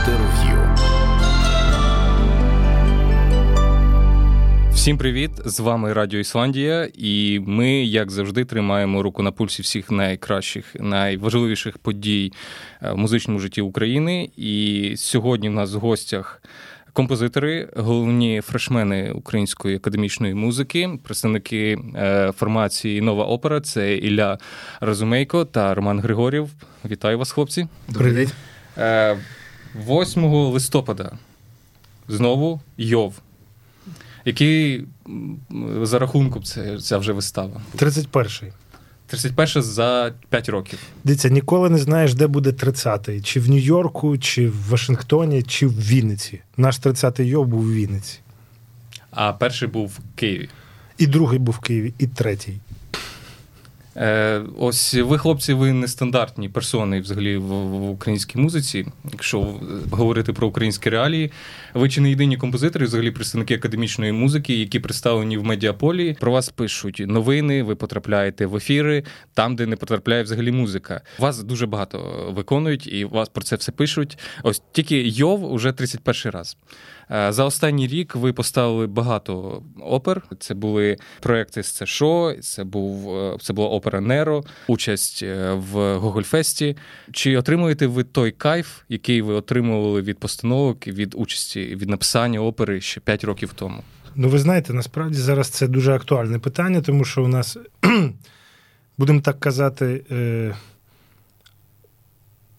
Інтерв'ю. 0.00 0.76
Всім 4.72 4.98
привіт! 4.98 5.30
З 5.44 5.60
вами 5.60 5.92
Радіо 5.92 6.20
Ісландія, 6.20 6.88
і 6.94 7.40
ми, 7.46 7.70
як 7.70 8.10
завжди, 8.10 8.44
тримаємо 8.44 9.02
руку 9.02 9.22
на 9.22 9.32
пульсі 9.32 9.62
всіх 9.62 9.90
найкращих, 9.90 10.76
найважливіших 10.80 11.78
подій 11.78 12.32
е, 12.82 12.92
в 12.92 12.96
музичному 12.96 13.40
житті 13.40 13.60
України. 13.60 14.30
І 14.36 14.92
сьогодні 14.96 15.48
в 15.48 15.52
нас 15.52 15.74
в 15.74 15.78
гостях 15.78 16.42
композитори, 16.92 17.68
головні 17.76 18.40
фрешмени 18.40 19.12
української 19.12 19.76
академічної 19.76 20.34
музики, 20.34 20.90
представники 21.04 21.78
е, 21.96 22.32
формації 22.36 23.00
Нова 23.00 23.24
опера 23.24 23.60
це 23.60 23.96
Ілля 23.96 24.38
Разумейко 24.80 25.44
та 25.44 25.74
Роман 25.74 26.00
Григорів. 26.00 26.48
Вітаю 26.84 27.18
вас, 27.18 27.32
хлопці. 27.32 27.66
Привіт. 27.94 28.28
8 29.74 30.24
е, 30.24 30.28
листопада 30.28 31.12
знову 32.08 32.60
Йов. 32.76 33.14
Який 34.24 34.84
за 35.82 35.98
рахунком 35.98 36.42
це 36.42 36.78
ця 36.80 36.98
вже 36.98 37.12
вистава? 37.12 37.60
31-й. 37.76 38.52
31 39.06 39.62
за 39.62 40.12
5 40.28 40.48
років. 40.48 40.78
Дивіться, 41.04 41.28
ніколи 41.28 41.70
не 41.70 41.78
знаєш, 41.78 42.14
де 42.14 42.26
буде 42.26 42.50
30-й. 42.50 43.20
Чи 43.20 43.40
в 43.40 43.50
Нью-Йорку, 43.50 44.18
чи 44.18 44.48
в 44.48 44.68
Вашингтоні, 44.68 45.42
чи 45.42 45.66
в 45.66 45.80
Вінниці. 45.80 46.40
Наш 46.56 46.80
30-й 46.80 47.26
йов 47.26 47.46
був 47.46 47.60
у 47.60 47.72
Вінниці. 47.72 48.18
А 49.10 49.32
перший 49.32 49.68
був 49.68 49.88
в 49.88 50.00
Києві. 50.16 50.48
І 50.98 51.06
другий 51.06 51.38
був 51.38 51.54
в 51.54 51.58
Києві, 51.58 51.94
і 51.98 52.06
третій. 52.06 52.60
Е, 54.00 54.42
Ось 54.58 54.94
ви, 54.94 55.18
хлопці, 55.18 55.52
ви 55.52 55.72
нестандартні 55.72 56.48
персони 56.48 57.00
взагалі 57.00 57.36
в, 57.36 57.90
українській 57.90 58.38
музиці. 58.38 58.86
Якщо 59.12 59.54
говорити 59.90 60.32
про 60.32 60.48
українські 60.48 60.90
реалії, 60.90 61.30
ви 61.74 61.88
чи 61.88 62.00
не 62.00 62.10
єдині 62.10 62.36
композитори, 62.36 62.86
взагалі 62.86 63.10
представники 63.10 63.54
академічної 63.54 64.12
музики, 64.12 64.54
які 64.54 64.80
представлені 64.80 65.38
в 65.38 65.44
медіаполі. 65.44 66.16
Про 66.20 66.32
вас 66.32 66.48
пишуть 66.48 67.02
новини, 67.06 67.62
ви 67.62 67.74
потрапляєте 67.74 68.46
в 68.46 68.56
ефіри, 68.56 69.04
там, 69.34 69.56
де 69.56 69.66
не 69.66 69.76
потрапляє 69.76 70.22
взагалі 70.22 70.52
музика. 70.52 71.00
Вас 71.18 71.42
дуже 71.42 71.66
багато 71.66 72.26
виконують, 72.36 72.86
і 72.86 73.04
вас 73.04 73.28
про 73.28 73.42
це 73.42 73.56
все 73.56 73.72
пишуть. 73.72 74.18
Ось 74.42 74.62
тільки 74.72 75.08
Йов 75.08 75.52
уже 75.52 75.72
31 75.72 76.32
раз. 76.32 76.56
Е, 77.12 77.32
за 77.32 77.44
останній 77.44 77.86
рік 77.86 78.14
ви 78.14 78.32
поставили 78.32 78.86
багато 78.86 79.62
опер. 79.80 80.22
Це 80.38 80.54
були 80.54 80.96
проекти 81.20 81.62
з 81.62 81.70
це 81.70 81.86
шо, 81.86 82.34
це 82.40 82.64
був 82.64 83.16
е, 83.16 83.36
це 83.40 83.52
була 83.52 83.68
опера 83.68 83.89
Неро, 83.98 84.44
участь 84.66 85.22
е, 85.22 85.52
в 85.52 85.96
Гогольфесті. 85.98 86.76
Чи 87.12 87.36
отримуєте 87.36 87.86
ви 87.86 88.04
той 88.04 88.30
кайф, 88.30 88.66
який 88.88 89.22
ви 89.22 89.34
отримували 89.34 90.02
від 90.02 90.18
постановок, 90.18 90.86
від 90.86 91.14
участі, 91.14 91.60
від 91.60 91.88
написання 91.88 92.40
опери 92.40 92.80
ще 92.80 93.00
5 93.00 93.24
років 93.24 93.52
тому? 93.54 93.82
Ну, 94.16 94.28
ви 94.28 94.38
знаєте, 94.38 94.72
насправді 94.72 95.16
зараз 95.16 95.48
це 95.48 95.68
дуже 95.68 95.92
актуальне 95.94 96.38
питання, 96.38 96.80
тому 96.80 97.04
що 97.04 97.24
у 97.24 97.28
нас, 97.28 97.56
будемо 98.98 99.20
так 99.20 99.40
казати, 99.40 100.04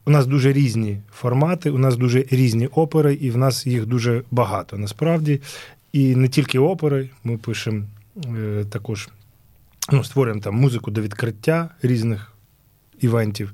у 0.05 0.11
нас 0.11 0.25
дуже 0.25 0.53
різні 0.53 0.97
формати, 1.11 1.69
у 1.69 1.77
нас 1.77 1.97
дуже 1.97 2.25
різні 2.31 2.67
опери, 2.67 3.13
і 3.13 3.31
в 3.31 3.37
нас 3.37 3.67
їх 3.67 3.85
дуже 3.85 4.23
багато 4.31 4.77
насправді. 4.77 5.41
І 5.93 6.15
не 6.15 6.27
тільки 6.27 6.59
опери, 6.59 7.09
ми 7.23 7.37
пишемо 7.37 7.83
е, 8.37 8.65
також, 8.69 9.09
ну, 9.91 10.03
створюємо 10.03 10.41
там 10.41 10.55
музику 10.55 10.91
до 10.91 11.01
відкриття 11.01 11.69
різних 11.81 12.33
івентів. 12.99 13.53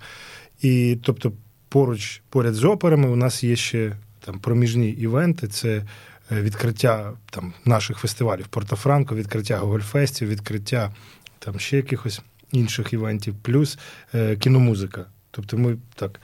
І 0.62 0.98
тобто, 1.04 1.32
поруч 1.70 2.22
поряд 2.30 2.54
з 2.54 2.64
операми 2.64 3.10
у 3.10 3.16
нас 3.16 3.44
є 3.44 3.56
ще 3.56 3.98
там 4.20 4.40
проміжні 4.40 4.90
івенти. 4.90 5.48
Це 5.48 5.84
е, 6.32 6.42
відкриття 6.42 7.14
там 7.30 7.54
наших 7.66 7.98
фестивалів 7.98 8.48
Порто-Франко, 8.48 9.16
відкриття 9.16 9.58
Гогольфестів, 9.58 10.30
відкриття 10.30 10.94
там 11.40 11.60
ще 11.60 11.78
якихось 11.78 12.22
інших 12.52 12.94
івентів, 12.94 13.36
плюс 13.42 13.80
е, 14.16 14.36
кіномузика. 14.36 15.06
Тобто 15.32 15.58
ми 15.58 15.78
так 15.96 16.20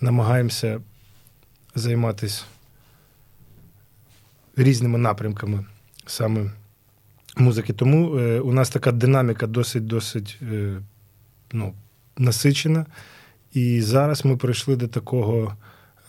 намагаємося 0.00 0.80
займатися 1.74 2.44
різними 4.56 4.98
напрямками 4.98 5.64
саме 6.06 6.50
музики. 7.36 7.72
Тому 7.72 8.18
е, 8.18 8.40
у 8.40 8.52
нас 8.52 8.70
така 8.70 8.92
динаміка 8.92 9.46
досить-досить 9.46 10.38
е, 10.52 10.80
ну, 11.52 11.74
насичена. 12.18 12.86
І 13.52 13.82
зараз 13.82 14.24
ми 14.24 14.36
прийшли 14.36 14.76
до 14.76 14.88
такого, 14.88 15.56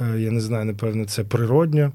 е, 0.01 0.19
я 0.19 0.31
не 0.31 0.41
знаю, 0.41 0.65
напевно, 0.65 1.05
це 1.05 1.23
природньо, 1.23 1.91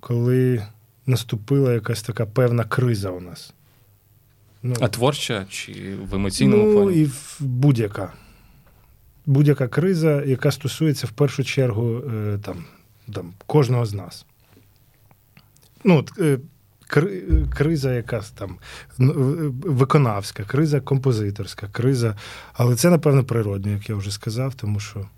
коли 0.00 0.66
наступила 1.06 1.72
якась 1.72 2.02
така 2.02 2.26
певна 2.26 2.64
криза 2.64 3.10
у 3.10 3.20
нас. 3.20 3.54
Ну, 4.62 4.74
А 4.80 4.88
творча 4.88 5.46
чи 5.50 5.96
в 6.10 6.14
емоційному 6.14 6.64
ну, 6.64 6.72
плані? 6.72 6.96
Ну, 6.96 7.02
і 7.02 7.10
будь-яка 7.40 8.12
будь-яка 9.28 9.68
криза, 9.68 10.22
яка 10.22 10.50
стосується 10.50 11.06
в 11.06 11.10
першу 11.10 11.44
чергу 11.44 11.96
е, 11.96 12.38
там, 12.44 12.64
там, 13.14 13.32
кожного 13.46 13.86
з 13.86 13.94
нас. 13.94 14.26
Ну, 15.84 16.04
е, 16.18 16.38
Криза 17.50 17.92
якась 17.92 18.30
там 18.30 18.58
виконавська, 18.98 20.44
криза 20.44 20.80
композиторська, 20.80 21.68
криза. 21.72 22.16
Але 22.52 22.76
це, 22.76 22.90
напевно, 22.90 23.24
природне, 23.24 23.72
як 23.72 23.88
я 23.88 23.96
вже 23.96 24.10
сказав, 24.10 24.54
тому 24.54 24.80
що 24.80 25.08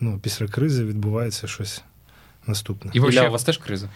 ну, 0.00 0.18
після 0.22 0.48
кризи 0.48 0.84
відбувається 0.84 1.46
щось 1.46 1.82
наступне. 2.46 2.90
І 2.94 2.98
Ілля, 2.98 3.28
у 3.28 3.32
вас 3.32 3.44
теж 3.44 3.58
криза? 3.58 3.88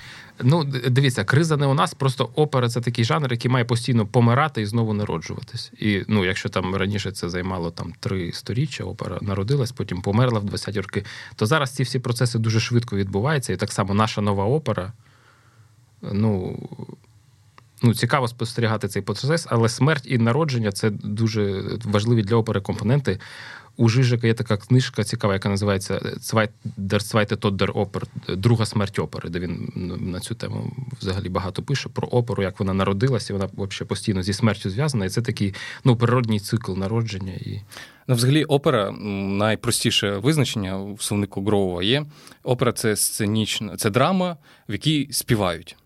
Ну, 0.43 0.65
дивіться, 0.65 1.25
криза 1.25 1.56
не 1.56 1.66
у 1.66 1.75
нас, 1.75 1.94
просто 1.94 2.31
опера 2.34 2.69
це 2.69 2.81
такий 2.81 3.04
жанр, 3.04 3.33
який 3.33 3.50
має 3.50 3.65
постійно 3.65 4.06
помирати 4.06 4.62
і 4.62 4.66
знову 4.66 4.94
народжуватись. 4.94 5.72
І 5.78 6.03
ну, 6.09 6.25
якщо 6.25 6.49
там 6.49 6.77
раніше 6.77 7.12
це 7.12 7.28
займало 7.28 7.71
там 7.71 7.93
три 8.00 8.33
сторіччя, 8.33 8.84
опера 8.84 9.19
народилась, 9.22 9.72
потім 9.72 10.03
померла 10.03 10.38
в 10.38 10.44
20-ті 10.44 10.81
роки, 10.81 11.04
то 11.37 11.47
зараз 11.47 11.75
ці 11.75 11.83
всі 11.83 11.99
процеси 11.99 12.38
дуже 12.38 12.60
швидко 12.60 12.97
відбуваються. 12.97 13.53
І 13.53 13.56
так 13.56 13.72
само 13.72 13.94
наша 13.94 14.21
нова 14.21 14.44
опера. 14.44 14.93
Ну, 16.12 16.59
ну, 17.82 17.94
цікаво 17.94 18.28
спостерігати 18.28 18.88
цей 18.88 19.03
процес, 19.03 19.47
але 19.50 19.69
смерть 19.69 20.04
і 20.06 20.19
народження 20.19 20.72
це 20.72 20.91
дуже 20.91 21.62
важливі 21.84 22.22
для 22.22 22.37
опери 22.37 22.60
компоненти. 22.60 23.19
У 23.76 23.88
Жижика 23.88 24.26
є 24.26 24.34
така 24.34 24.56
книжка 24.56 25.04
цікава, 25.04 25.34
яка 25.34 25.48
називається 25.48 25.94
Tod 25.94 27.56
der 27.56 27.72
Oper, 27.72 28.03
Друга 28.37 28.66
смерть 28.66 28.98
опери, 28.98 29.31
де 29.31 29.38
він 29.38 29.72
на 30.00 30.20
цю 30.20 30.34
тему 30.34 30.72
взагалі 31.00 31.28
багато 31.28 31.62
пише 31.62 31.88
про 31.88 32.09
оперу, 32.09 32.42
як 32.42 32.60
вона 32.60 32.75
народилася, 32.75 33.32
вона 33.32 33.48
взагалі 33.56 33.88
постійно 33.88 34.22
зі 34.22 34.32
смертю 34.32 34.71
зв'язана. 34.71 35.04
І 35.04 35.09
це 35.09 35.22
такий 35.22 35.54
ну, 35.84 35.97
природній 35.97 36.41
цикл 36.41 36.72
народження. 36.72 37.32
І... 37.32 37.60
Ну, 38.09 38.15
взагалі, 38.15 38.44
опера 38.44 38.91
найпростіше 38.91 40.16
визначення 40.16 40.76
в 40.76 41.03
словнику 41.03 41.44
Гроува 41.44 41.82
є. 41.82 42.06
Опера 42.42 42.72
це 42.72 42.97
сценічна, 42.97 43.76
це 43.76 43.91
драма, 43.91 44.36
в 44.69 44.72
якій 44.72 45.09
співають. 45.10 45.76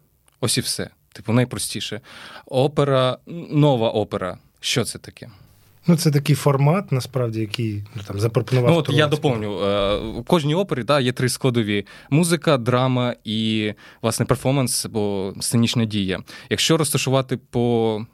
Ось 0.41 0.59
і 0.59 0.60
все. 0.60 0.91
Типу, 1.12 1.32
найпростіше. 1.32 2.00
Опера, 2.47 3.19
нова 3.50 3.91
опера. 3.91 4.38
Що 4.60 4.84
це 4.84 4.99
таке? 4.99 5.28
Ну, 5.88 5.97
це 5.97 6.10
такий 6.10 6.37
формат, 6.37 6.93
насправді, 6.93 7.41
який 7.41 7.84
ну, 7.94 8.03
там 8.06 8.21
запропонував. 8.21 8.71
Ну, 8.71 8.78
от 8.78 8.91
Я 8.91 9.06
доповню. 9.06 9.60
Е, 9.60 9.97
у 9.97 10.22
кожній 10.22 10.54
опері 10.54 10.82
да, 10.82 11.00
є 11.00 11.12
три 11.12 11.28
складові: 11.28 11.87
музика, 12.10 12.56
драма 12.56 13.15
і 13.25 13.72
власне 14.03 14.27
перформанс 14.27 14.84
або 14.84 15.34
сценічна 15.41 15.84
дія. 15.84 16.21
Якщо 16.50 16.77
розташувати 16.77 17.37
по 17.37 18.06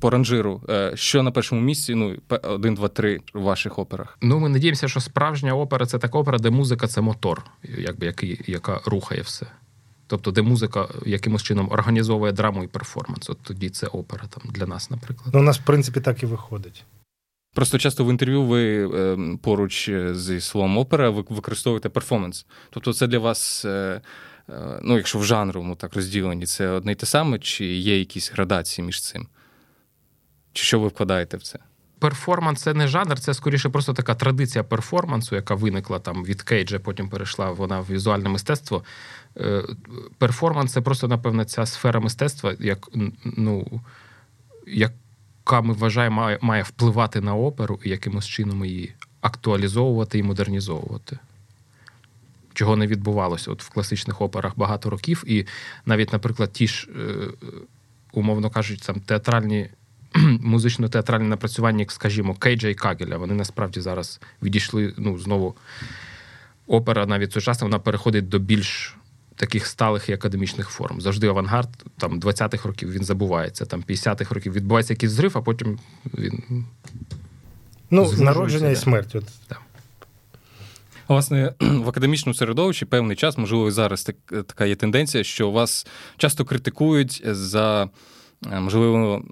по 0.00 0.10
ранжиру, 0.10 0.62
е, 0.68 0.92
що 0.94 1.22
на 1.22 1.30
першому 1.30 1.60
місці, 1.60 1.94
ну, 1.94 2.16
один, 2.42 2.74
два, 2.74 2.88
три 2.88 3.20
в 3.34 3.42
ваших 3.42 3.78
операх? 3.78 4.18
Ну, 4.22 4.38
ми 4.38 4.48
надіємося, 4.48 4.88
що 4.88 5.00
справжня 5.00 5.54
опера 5.54 5.86
це 5.86 5.98
така 5.98 6.18
опера, 6.18 6.38
де 6.38 6.50
музика 6.50 6.86
це 6.86 7.00
мотор, 7.00 7.44
якби 7.78 8.06
який, 8.06 8.40
яка 8.46 8.80
рухає 8.86 9.22
все. 9.22 9.46
Тобто, 10.06 10.30
де 10.30 10.42
музика 10.42 10.88
якимось 11.06 11.42
чином 11.42 11.68
організовує 11.70 12.32
драму 12.32 12.64
і 12.64 12.66
перформанс. 12.66 13.30
От 13.30 13.38
тоді 13.42 13.70
це 13.70 13.86
опера 13.86 14.24
там 14.26 14.52
для 14.52 14.66
нас, 14.66 14.90
наприклад. 14.90 15.34
Ну, 15.34 15.40
у 15.40 15.42
нас, 15.42 15.58
в 15.58 15.64
принципі, 15.64 16.00
так 16.00 16.22
і 16.22 16.26
виходить. 16.26 16.84
Просто 17.54 17.78
часто 17.78 18.04
в 18.04 18.10
інтерв'ю 18.10 18.42
ви 18.42 18.88
е, 18.88 19.18
поруч 19.42 19.90
зі 20.12 20.40
словом 20.40 20.78
опера 20.78 21.10
ви 21.10 21.24
використовуєте 21.28 21.88
перформанс. 21.88 22.46
Тобто, 22.70 22.92
це 22.92 23.06
для 23.06 23.18
вас, 23.18 23.64
е, 23.64 24.00
е, 24.48 24.80
ну, 24.82 24.96
якщо 24.96 25.18
в 25.18 25.24
жанровому 25.24 25.76
так 25.76 25.94
розділенні, 25.94 26.46
це 26.46 26.68
одне 26.68 26.92
й 26.92 26.94
те 26.94 27.06
саме, 27.06 27.38
чи 27.38 27.66
є 27.66 27.98
якісь 27.98 28.32
градації 28.32 28.86
між 28.86 29.02
цим? 29.02 29.28
Чи 30.52 30.64
що 30.64 30.80
ви 30.80 30.88
вкладаєте 30.88 31.36
в 31.36 31.42
це? 31.42 31.58
Перформанс 32.04 32.60
це 32.60 32.74
не 32.74 32.88
жанр, 32.88 33.20
це 33.20 33.34
скоріше 33.34 33.68
просто 33.68 33.92
така 33.92 34.14
традиція 34.14 34.64
перформансу, 34.64 35.36
яка 35.36 35.54
виникла 35.54 35.98
там 35.98 36.24
від 36.24 36.42
Кейджа, 36.42 36.78
потім 36.78 37.08
перейшла 37.08 37.50
вона 37.50 37.80
в 37.80 37.86
візуальне 37.90 38.28
мистецтво. 38.28 38.84
Е, 39.36 39.62
перформанс 40.18 40.72
це 40.72 40.80
просто, 40.80 41.08
напевно, 41.08 41.44
ця 41.44 41.66
сфера 41.66 42.00
мистецтва, 42.00 42.54
як, 42.60 42.88
ну, 43.24 43.80
яка 44.66 45.60
ми 45.60 45.74
вважаємо, 45.74 46.16
має, 46.16 46.38
має 46.40 46.62
впливати 46.62 47.20
на 47.20 47.34
оперу 47.34 47.80
і 47.84 47.90
якимось 47.90 48.26
чином 48.26 48.64
її 48.64 48.94
актуалізовувати 49.20 50.18
і 50.18 50.22
модернізовувати. 50.22 51.18
чого 52.54 52.76
не 52.76 52.86
відбувалося 52.86 53.50
от 53.50 53.62
в 53.62 53.68
класичних 53.68 54.20
операх 54.20 54.52
багато 54.56 54.90
років. 54.90 55.24
І 55.26 55.46
навіть, 55.86 56.12
наприклад, 56.12 56.52
ті 56.52 56.68
ж, 56.68 56.88
е, 56.98 57.14
умовно 58.12 58.50
кажуть, 58.50 58.82
там 58.82 59.00
театральні. 59.00 59.70
Музично-театральні 60.40 61.28
напрацювання, 61.28 61.78
як, 61.78 61.92
скажімо, 61.92 62.34
Кейджа 62.34 62.68
і 62.68 62.74
Кагеля, 62.74 63.16
вони 63.16 63.34
насправді 63.34 63.80
зараз 63.80 64.20
відійшли. 64.42 64.94
Ну, 64.96 65.18
знову 65.18 65.54
опера 66.66 67.06
навіть 67.06 67.32
сучасна, 67.32 67.64
вона 67.64 67.78
переходить 67.78 68.28
до 68.28 68.38
більш 68.38 68.96
таких 69.36 69.66
сталих 69.66 70.08
і 70.08 70.12
академічних 70.12 70.68
форм. 70.68 71.00
Завжди 71.00 71.26
авангард 71.26 71.84
там 71.98 72.20
20-х 72.20 72.68
років 72.68 72.92
він 72.92 73.04
забувається, 73.04 73.64
там 73.64 73.82
50-х 73.88 74.34
років 74.34 74.52
відбувається 74.52 74.92
якийсь 74.92 75.12
зрив, 75.12 75.32
а 75.38 75.42
потім 75.42 75.78
він. 76.18 76.64
Ну, 77.90 78.12
народження 78.12 78.70
і 78.70 78.76
смерть. 78.76 79.14
От. 79.14 79.24
Так. 79.48 79.60
Власне, 81.08 81.52
в 81.60 81.88
академічному 81.88 82.34
середовищі 82.34 82.84
певний 82.84 83.16
час, 83.16 83.38
можливо, 83.38 83.68
і 83.68 83.70
зараз 83.70 84.04
так, 84.04 84.16
така 84.26 84.66
є 84.66 84.76
тенденція, 84.76 85.24
що 85.24 85.50
вас 85.50 85.86
часто 86.16 86.44
критикують 86.44 87.22
за, 87.24 87.88
е, 88.52 88.60
можливо, 88.60 89.22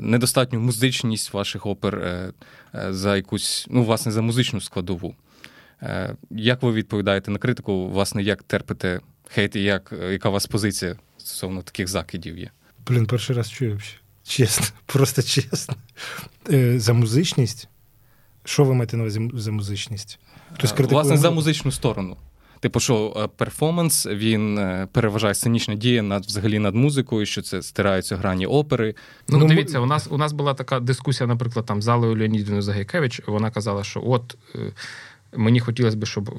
недостатню 0.00 0.60
музичність 0.60 1.32
ваших 1.32 1.66
опер, 1.66 1.98
е, 1.98 2.32
е, 2.74 2.92
за 2.92 3.16
якусь, 3.16 3.66
ну, 3.70 3.84
власне, 3.84 4.12
за 4.12 4.22
музичну 4.22 4.60
складову. 4.60 5.14
Як 6.30 6.62
ви 6.62 6.72
відповідаєте 6.72 7.30
на 7.30 7.38
критику, 7.38 7.88
власне, 7.88 8.22
як 8.22 8.42
терпите 8.42 9.00
хейт 9.28 9.56
і 9.56 9.62
як, 9.62 9.92
яка 10.10 10.28
у 10.28 10.32
вас 10.32 10.46
позиція 10.46 10.96
стосовно 11.18 11.62
таких 11.62 11.88
закидів 11.88 12.38
є? 12.38 12.50
Блін, 12.86 13.06
перший 13.06 13.36
раз 13.36 13.50
чую. 13.50 13.80
Чесно, 14.24 14.66
просто 14.86 15.22
чесно. 15.22 15.74
За 16.76 16.92
музичність. 16.92 17.68
Що 18.44 18.64
ви 18.64 18.74
маєте 18.74 18.96
на 18.96 19.02
увазі 19.02 19.30
за 19.34 19.52
музичність? 19.52 20.18
Хтось 20.54 20.72
критикує 20.72 21.02
Власне, 21.02 21.16
за 21.16 21.30
музичну 21.30 21.72
сторону. 21.72 22.16
Типу, 22.62 22.80
що 22.80 23.12
е, 23.16 23.28
перформанс 23.36 24.06
він 24.06 24.58
е, 24.58 24.88
переважає 24.92 25.34
сценічна 25.34 25.74
дія 25.74 26.02
над 26.02 26.24
взагалі 26.24 26.58
над 26.58 26.74
музикою, 26.74 27.26
що 27.26 27.42
це 27.42 27.62
стираються 27.62 28.16
грані 28.16 28.46
опери. 28.46 28.94
Ну, 29.28 29.38
ну 29.38 29.46
дивіться, 29.46 29.80
у 29.80 29.86
нас 29.86 30.08
у 30.10 30.18
нас 30.18 30.32
була 30.32 30.54
така 30.54 30.80
дискусія, 30.80 31.26
наприклад, 31.26 31.66
там 31.66 31.82
з 31.82 31.88
Алею 31.88 32.18
Леонідівною 32.18 32.62
Загайкевич. 32.62 33.22
Вона 33.26 33.50
казала, 33.50 33.84
що 33.84 34.02
от. 34.06 34.36
Е, 34.54 34.58
мені 35.36 35.60
хотілося 35.60 35.96
б, 35.96 36.06
щоб 36.06 36.30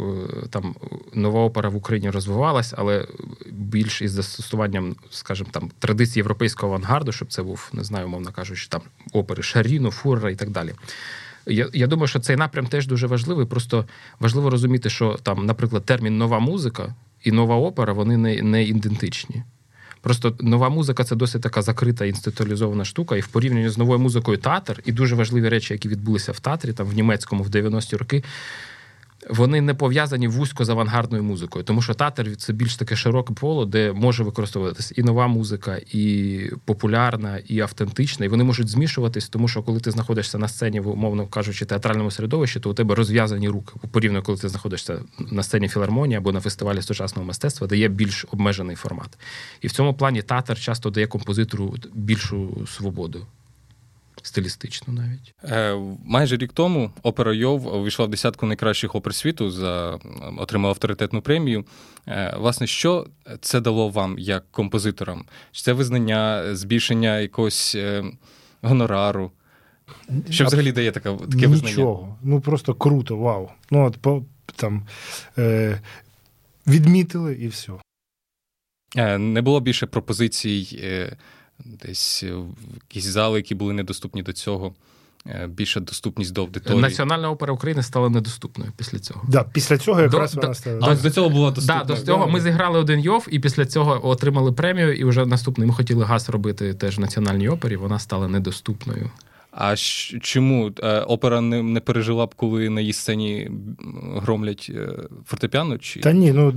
там 0.49 0.75
нова 1.13 1.41
опера 1.41 1.69
в 1.69 1.75
Україні 1.75 2.09
розвивалась, 2.09 2.73
але 2.77 3.07
більш 3.51 4.01
із 4.01 4.11
застосуванням, 4.11 4.95
скажімо, 5.09 5.49
там 5.51 5.71
традицій 5.79 6.19
європейського 6.19 6.73
авангарду, 6.73 7.11
щоб 7.11 7.33
це 7.33 7.43
був, 7.43 7.69
не 7.73 7.83
знаю, 7.83 8.05
умовно 8.05 8.31
кажучи, 8.31 8.67
там 8.69 8.81
опери 9.13 9.43
Шаріну, 9.43 9.91
Фурера 9.91 10.31
і 10.31 10.35
так 10.35 10.49
далі. 10.49 10.73
Я 11.45 11.69
я 11.73 11.87
думаю, 11.87 12.07
що 12.07 12.19
цей 12.19 12.35
напрям 12.35 12.67
теж 12.67 12.87
дуже 12.87 13.07
важливий. 13.07 13.45
Просто 13.45 13.85
важливо 14.19 14.49
розуміти, 14.49 14.89
що 14.89 15.19
там, 15.23 15.45
наприклад, 15.45 15.85
термін 15.85 16.17
нова 16.17 16.39
музика 16.39 16.95
і 17.23 17.31
нова 17.31 17.55
опера 17.55 17.93
вони 17.93 18.17
не, 18.17 18.41
не 18.41 18.63
ідентичні. 18.63 19.43
Просто 20.01 20.35
нова 20.39 20.69
музика 20.69 21.03
це 21.03 21.15
досить 21.15 21.41
така 21.41 21.61
закрита 21.61 22.05
інституалізована 22.05 22.85
штука, 22.85 23.17
і 23.17 23.19
в 23.19 23.27
порівнянні 23.27 23.69
з 23.69 23.77
новою 23.77 23.99
музикою 23.99 24.37
театр, 24.37 24.81
і 24.85 24.91
дуже 24.91 25.15
важливі 25.15 25.49
речі, 25.49 25.73
які 25.73 25.89
відбулися 25.89 26.31
в 26.31 26.39
театрі, 26.39 26.73
там 26.73 26.87
в 26.87 26.93
німецькому 26.93 27.43
в 27.43 27.47
90-ті 27.47 27.95
роки 27.95 28.23
вони 29.29 29.61
не 29.61 29.73
пов'язані 29.73 30.27
вузько 30.27 30.65
з 30.65 30.69
авангардною 30.69 31.23
музикою, 31.23 31.65
тому 31.65 31.81
що 31.81 31.93
татер 31.93 32.35
це 32.35 32.53
більш 32.53 32.75
таке 32.75 32.95
широке 32.95 33.33
поле, 33.33 33.65
де 33.65 33.93
може 33.93 34.23
використовуватися 34.23 34.93
і 34.97 35.03
нова 35.03 35.27
музика, 35.27 35.79
і 35.91 36.39
популярна, 36.65 37.37
і 37.37 37.59
автентична, 37.59 38.25
і 38.25 38.29
вони 38.29 38.43
можуть 38.43 38.69
змішуватись, 38.69 39.29
тому 39.29 39.47
що 39.47 39.63
коли 39.63 39.79
ти 39.79 39.91
знаходишся 39.91 40.37
на 40.37 40.47
сцені, 40.47 40.79
в 40.79 40.87
умовно 40.87 41.27
кажучи, 41.27 41.65
театральному 41.65 42.11
середовищі, 42.11 42.59
то 42.59 42.69
у 42.69 42.73
тебе 42.73 42.95
розв'язані 42.95 43.49
руки 43.49 43.73
порівняно, 43.91 44.23
коли 44.23 44.37
ти 44.37 44.49
знаходишся 44.49 44.99
на 45.31 45.43
сцені 45.43 45.67
філармонії 45.67 46.17
або 46.17 46.31
на 46.31 46.39
фестивалі 46.39 46.81
сучасного 46.81 47.27
мистецтва, 47.27 47.67
де 47.67 47.77
є 47.77 47.87
більш 47.87 48.25
обмежений 48.31 48.75
формат. 48.75 49.17
І 49.61 49.67
в 49.67 49.71
цьому 49.71 49.93
плані 49.93 50.21
татер 50.21 50.59
часто 50.59 50.89
дає 50.89 51.07
композитору 51.07 51.75
більшу 51.93 52.67
свободу 52.67 53.27
стилістично 54.23 54.93
навіть. 54.93 55.33
Е, 55.43 55.75
Майже 56.05 56.37
рік 56.37 56.53
тому 56.53 56.91
опера 57.03 57.33
Йов 57.33 57.75
увійшла 57.75 58.05
в 58.05 58.09
десятку 58.09 58.45
найкращих 58.45 58.95
опер 58.95 59.15
світу, 59.15 59.51
за 59.51 59.99
отримала 60.37 60.71
авторитетну 60.71 61.21
премію. 61.21 61.65
Е, 62.07 62.35
Власне, 62.37 62.67
що 62.67 63.07
це 63.41 63.59
дало 63.59 63.89
вам 63.89 64.19
як 64.19 64.51
композиторам? 64.51 65.25
Чи 65.51 65.61
це 65.61 65.73
визнання, 65.73 66.55
збільшення 66.55 67.19
якогось 67.19 67.75
е, 67.75 68.03
гонорару? 68.61 69.31
Що 70.29 70.45
взагалі 70.45 70.71
дає 70.71 70.91
таке, 70.91 71.09
таке 71.11 71.25
Нічого. 71.35 71.51
визнання? 71.51 71.75
Нічого. 71.75 72.17
Ну 72.23 72.41
просто 72.41 72.75
круто, 72.75 73.17
вау. 73.17 73.49
Ну, 73.71 73.85
от 73.85 73.97
по, 73.97 74.23
там 74.55 74.87
е, 75.37 75.81
відмітили 76.67 77.33
і 77.33 77.47
все. 77.47 77.71
Не 79.17 79.41
було 79.41 79.59
більше 79.59 79.85
пропозицій. 79.85 80.81
Десь 81.59 82.23
е, 82.23 82.35
якісь 82.73 83.05
зали, 83.05 83.39
які 83.39 83.55
були 83.55 83.73
недоступні 83.73 84.23
до 84.23 84.33
цього. 84.33 84.73
Е, 85.27 85.47
більша 85.47 85.79
доступність 85.79 86.33
до 86.33 86.41
аудиторії. 86.41 86.81
Національна 86.81 87.31
опера 87.31 87.53
України 87.53 87.83
стала 87.83 88.09
недоступною 88.09 88.71
після 88.77 88.99
цього. 88.99 89.21
Да, 89.27 89.43
Після 89.43 89.77
цього 89.77 90.01
якраз 90.01 90.33
до, 90.33 90.41
вона 90.41 90.53
стала. 90.53 90.79
А 90.81 90.95
до 90.95 91.09
цього 91.09 91.29
була 91.29 91.51
доступна. 91.51 91.83
Да, 91.83 91.95
до 91.95 92.01
цього 92.01 92.27
ми 92.27 92.41
зіграли 92.41 92.79
один 92.79 92.99
йов, 92.99 93.27
і 93.31 93.39
після 93.39 93.65
цього 93.65 94.07
отримали 94.07 94.51
премію. 94.51 94.93
І 94.93 95.03
вже 95.03 95.25
наступний 95.25 95.67
ми 95.67 95.73
хотіли 95.73 96.05
газ 96.05 96.29
робити 96.29 96.73
теж 96.73 96.97
в 96.97 97.01
національній 97.01 97.49
опері. 97.49 97.75
Вона 97.75 97.99
стала 97.99 98.27
недоступною. 98.27 99.09
А 99.55 99.75
чому 100.21 100.71
е, 100.83 100.99
опера 100.99 101.41
не 101.41 101.63
не 101.63 101.79
пережила 101.79 102.25
б, 102.25 102.35
коли 102.35 102.69
на 102.69 102.81
її 102.81 102.93
сцені 102.93 103.51
громлять 104.15 104.71
е, 104.75 104.89
фортепіано? 105.25 105.77
Чи 105.77 105.99
та 105.99 106.11
ні, 106.11 106.31
ну 106.31 106.53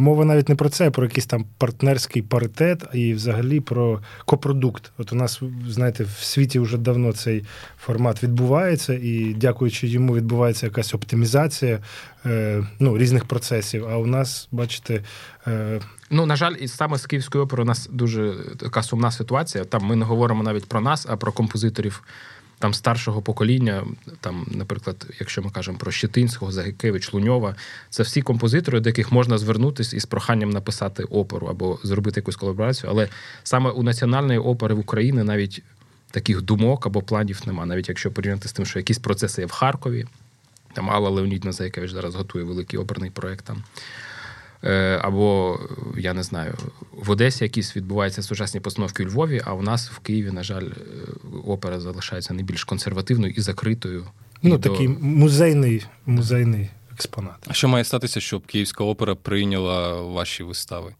мова 0.00 0.24
навіть 0.24 0.48
не 0.48 0.54
про 0.54 0.68
це, 0.68 0.88
а 0.88 0.90
про 0.90 1.04
якийсь 1.04 1.26
там 1.26 1.44
партнерський 1.58 2.22
паритет 2.22 2.84
і 2.94 3.14
взагалі 3.14 3.60
про 3.60 4.00
копродукт. 4.24 4.92
От 4.98 5.12
у 5.12 5.16
нас, 5.16 5.40
знаєте, 5.68 6.04
в 6.04 6.24
світі 6.24 6.58
вже 6.58 6.78
давно 6.78 7.12
цей 7.12 7.44
формат 7.78 8.22
відбувається, 8.22 8.94
і 8.94 9.34
дякуючи 9.36 9.88
йому, 9.88 10.14
відбувається 10.14 10.66
якась 10.66 10.94
оптимізація 10.94 11.78
е, 12.26 12.64
ну, 12.78 12.98
різних 12.98 13.24
процесів. 13.24 13.86
А 13.88 13.96
у 13.96 14.06
нас, 14.06 14.48
бачите. 14.52 15.02
Е, 15.46 15.80
Ну, 16.14 16.26
на 16.26 16.36
жаль, 16.36 16.54
і 16.60 16.68
саме 16.68 16.98
з 16.98 17.06
Київською 17.06 17.44
оперою 17.44 17.64
у 17.64 17.68
нас 17.68 17.88
дуже 17.92 18.34
така 18.56 18.82
сумна 18.82 19.10
ситуація. 19.10 19.64
Там 19.64 19.82
ми 19.82 19.96
не 19.96 20.04
говоримо 20.04 20.42
навіть 20.42 20.64
про 20.64 20.80
нас, 20.80 21.06
а 21.08 21.16
про 21.16 21.32
композиторів 21.32 22.02
там 22.58 22.74
старшого 22.74 23.22
покоління. 23.22 23.84
Там, 24.20 24.46
наприклад, 24.50 25.06
якщо 25.20 25.42
ми 25.42 25.50
кажемо 25.50 25.78
про 25.78 25.92
Щетинського, 25.92 26.52
Загикевич, 26.52 27.12
Луньова, 27.12 27.54
це 27.90 28.02
всі 28.02 28.22
композитори, 28.22 28.80
до 28.80 28.88
яких 28.88 29.12
можна 29.12 29.38
звернутися 29.38 29.96
із 29.96 30.04
проханням 30.06 30.50
написати 30.50 31.04
оперу 31.04 31.46
або 31.46 31.78
зробити 31.82 32.20
якусь 32.20 32.36
колаборацію. 32.36 32.90
Але 32.90 33.08
саме 33.42 33.70
у 33.70 33.82
національної 33.82 34.38
опери 34.38 34.74
в 34.74 34.78
Україні 34.78 35.22
навіть 35.22 35.62
таких 36.10 36.42
думок 36.42 36.86
або 36.86 37.02
планів 37.02 37.40
нема. 37.46 37.66
Навіть 37.66 37.88
якщо 37.88 38.10
порівняти 38.10 38.48
з 38.48 38.52
тим, 38.52 38.66
що 38.66 38.78
якісь 38.78 38.98
процеси 38.98 39.42
є 39.42 39.46
в 39.46 39.50
Харкові. 39.50 40.06
Там 40.72 40.90
Алла 40.90 41.10
Леонідна 41.10 41.52
Зайкевич 41.52 41.90
зараз 41.90 42.14
готує 42.14 42.44
великий 42.44 42.78
оперний 42.78 43.10
проєкт 43.10 43.44
там. 43.44 43.64
Е, 44.64 45.00
або 45.02 45.58
я 45.96 46.14
не 46.14 46.22
знаю, 46.22 46.54
в 46.92 47.10
Одесі 47.10 47.44
якісь 47.44 47.76
відбуваються 47.76 48.22
сучасні 48.22 48.60
постановки 48.60 49.04
у 49.04 49.06
Львові, 49.06 49.42
а 49.44 49.54
у 49.54 49.62
нас 49.62 49.90
в 49.90 49.98
Києві, 49.98 50.30
на 50.30 50.42
жаль, 50.42 50.64
е, 50.64 50.72
опера 51.46 51.80
залишається 51.80 52.34
найбільш 52.34 52.64
консервативною 52.64 53.32
і 53.36 53.40
закритою. 53.40 54.06
Ну, 54.42 54.54
і 54.54 54.58
такий 54.58 54.88
до... 54.88 55.00
музейний 55.00 55.86
музейний 56.06 56.70
експонат. 56.92 57.36
А 57.46 57.52
що 57.52 57.68
має 57.68 57.84
статися, 57.84 58.20
щоб 58.20 58.46
Київська 58.46 58.84
опера 58.84 59.14
прийняла 59.14 60.02
ваші 60.02 60.42
вистави 60.42 60.94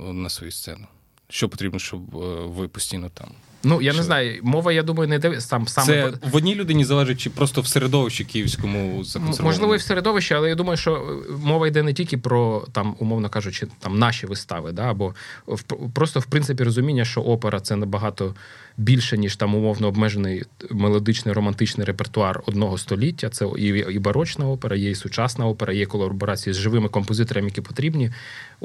на 0.00 0.28
свою 0.28 0.52
сцену? 0.52 0.86
Що 1.28 1.48
потрібно, 1.48 1.78
щоб 1.78 2.16
е, 2.16 2.46
ви 2.46 2.68
постійно 2.68 3.10
там? 3.14 3.28
Ну 3.64 3.82
я 3.82 3.92
що? 3.92 3.98
не 3.98 4.04
знаю, 4.04 4.40
мова, 4.42 4.72
я 4.72 4.82
думаю, 4.82 5.08
не 5.08 5.18
див... 5.18 5.42
сам 5.42 5.68
саме 5.68 5.86
це 5.86 6.12
в 6.30 6.36
одній 6.36 6.54
людині 6.54 6.84
залежить 6.84 7.20
чи 7.20 7.30
просто 7.30 7.60
в 7.60 7.66
середовищі 7.66 8.24
київському 8.24 9.04
можливо 9.40 9.74
і 9.74 9.78
в 9.78 9.82
середовищі, 9.82 10.34
але 10.34 10.48
я 10.48 10.54
думаю, 10.54 10.76
що 10.76 10.94
е, 10.94 11.32
мова 11.42 11.66
йде 11.66 11.82
не 11.82 11.92
тільки 11.92 12.18
про 12.18 12.66
там, 12.72 12.96
умовно 12.98 13.28
кажучи, 13.28 13.66
там 13.78 13.98
наші 13.98 14.26
вистави, 14.26 14.72
да 14.72 14.90
або 14.90 15.14
в 15.46 15.62
просто 15.94 16.20
в 16.20 16.26
принципі 16.26 16.64
розуміння, 16.64 17.04
що 17.04 17.20
опера 17.20 17.60
це 17.60 17.76
набагато 17.76 18.34
більше 18.76 19.18
ніж 19.18 19.36
там 19.36 19.54
умовно 19.54 19.88
обмежений 19.88 20.42
мелодичний 20.70 21.34
романтичний 21.34 21.86
репертуар 21.86 22.42
одного 22.46 22.78
століття. 22.78 23.28
Це 23.28 23.46
і 23.58 23.66
і 23.66 23.98
барочна 23.98 24.48
опера, 24.48 24.76
є 24.76 24.90
і 24.90 24.94
сучасна 24.94 25.46
опера, 25.46 25.72
є 25.72 25.86
колаборації 25.86 26.54
з 26.54 26.56
живими 26.56 26.88
композиторами, 26.88 27.48
які 27.48 27.60
потрібні. 27.60 28.10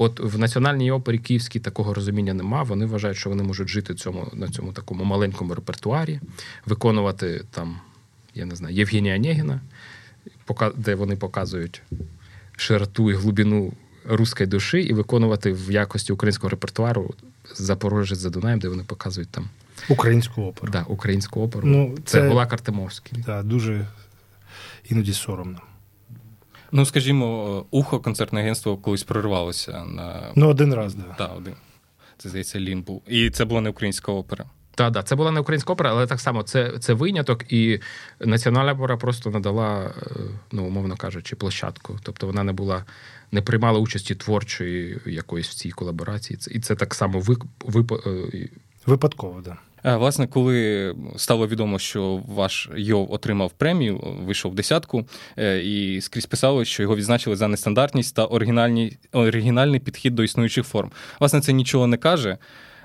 От 0.01 0.20
в 0.20 0.39
національній 0.39 0.91
опері 0.91 1.18
Київській 1.18 1.60
такого 1.60 1.94
розуміння 1.94 2.34
нема. 2.34 2.63
Вони 2.63 2.86
вважають, 2.86 3.18
що 3.18 3.29
вони 3.29 3.44
можуть 3.44 3.68
жити 3.68 3.94
цьому 3.96 4.27
на 4.34 4.48
цьому 4.48 4.74
такому 4.74 5.03
маленькому 5.03 5.56
репертуарі, 5.56 6.20
виконувати 6.65 7.44
там, 7.51 7.79
я 8.36 8.46
не 8.46 8.56
знаю, 8.56 8.75
Євгенія 8.75 9.15
Онєгіна, 9.15 9.62
де 10.75 10.96
вони 10.96 11.15
показують 11.15 11.82
широту 12.58 13.12
і 13.12 13.13
глибину 13.13 13.74
руської 14.06 14.48
душі, 14.48 14.77
і 14.77 14.94
виконувати 14.94 15.53
в 15.53 15.72
якості 15.72 16.13
українського 16.13 16.50
репертуару 16.50 17.13
Запорожець 17.56 18.20
за 18.20 18.29
Дунаєм, 18.29 18.60
де 18.60 18.68
вони 18.68 18.84
показують 18.84 19.29
там 19.29 19.50
українську 19.89 20.41
оперу. 20.41 20.72
Да, 20.72 20.86
українську 20.88 21.41
оперу. 21.41 21.68
Ну, 21.68 21.96
Це, 22.06 22.22
це 22.22 22.27
Гулак 22.27 22.53
Артемовський. 22.53 23.24
Да, 23.25 23.44
дуже 23.44 23.88
іноді 24.89 25.13
соромно. 25.13 25.62
Ну, 26.71 26.85
скажімо, 26.85 27.65
ухо 27.71 27.99
концертне 27.99 28.39
агентство 28.39 28.77
колись 28.77 29.03
прорвалося 29.03 29.85
на 29.85 30.31
ну 30.35 30.49
один 30.49 30.73
раз, 30.73 30.95
да. 30.95 31.15
Так, 31.17 31.31
один. 31.38 31.53
Це 32.17 32.29
здається, 32.29 32.59
Лін 32.59 32.81
був. 32.81 33.01
І 33.07 33.29
це 33.29 33.45
була 33.45 33.61
не 33.61 33.69
українська 33.69 34.11
опера. 34.11 34.45
Так, 34.75 34.93
так, 34.93 35.05
це 35.05 35.15
була 35.15 35.31
не 35.31 35.39
українська 35.39 35.73
опера, 35.73 35.89
але 35.89 36.07
так 36.07 36.19
само 36.19 36.43
це 36.43 36.73
це 36.79 36.93
виняток, 36.93 37.53
і 37.53 37.79
національна 38.19 38.71
опера 38.71 38.97
просто 38.97 39.29
надала, 39.29 39.93
е, 39.97 40.19
ну 40.51 40.65
умовно 40.65 40.97
кажучи, 40.97 41.35
площадку. 41.35 41.99
Тобто 42.03 42.27
вона 42.27 42.43
не 42.43 42.53
була, 42.53 42.85
не 43.31 43.41
приймала 43.41 43.79
участі 43.79 44.15
творчої 44.15 44.99
якоїсь 45.05 45.47
в 45.47 45.53
цій 45.53 45.71
колаборації. 45.71 46.39
І 46.51 46.59
це 46.59 46.75
так 46.75 46.95
само 46.95 47.19
ви, 47.19 47.35
ви, 47.65 47.85
випадково. 48.86 49.41
Да. 49.41 49.57
Власне, 49.83 50.27
коли 50.27 50.95
стало 51.17 51.48
відомо, 51.48 51.79
що 51.79 52.24
ваш 52.27 52.69
Йов 52.75 53.12
отримав 53.12 53.51
премію, 53.51 54.17
вийшов 54.25 54.51
в 54.51 54.55
десятку, 54.55 55.05
е, 55.38 55.59
і 55.59 56.01
скрізь 56.01 56.25
писали, 56.25 56.65
що 56.65 56.83
його 56.83 56.95
відзначили 56.95 57.36
за 57.36 57.48
нестандартність 57.48 58.15
та 58.15 58.25
оригінальний 59.12 59.79
підхід 59.79 60.15
до 60.15 60.24
існуючих 60.24 60.65
форм. 60.65 60.91
Власне, 61.19 61.41
це 61.41 61.53
нічого 61.53 61.88
не 61.88 61.98
каже. 61.98 62.38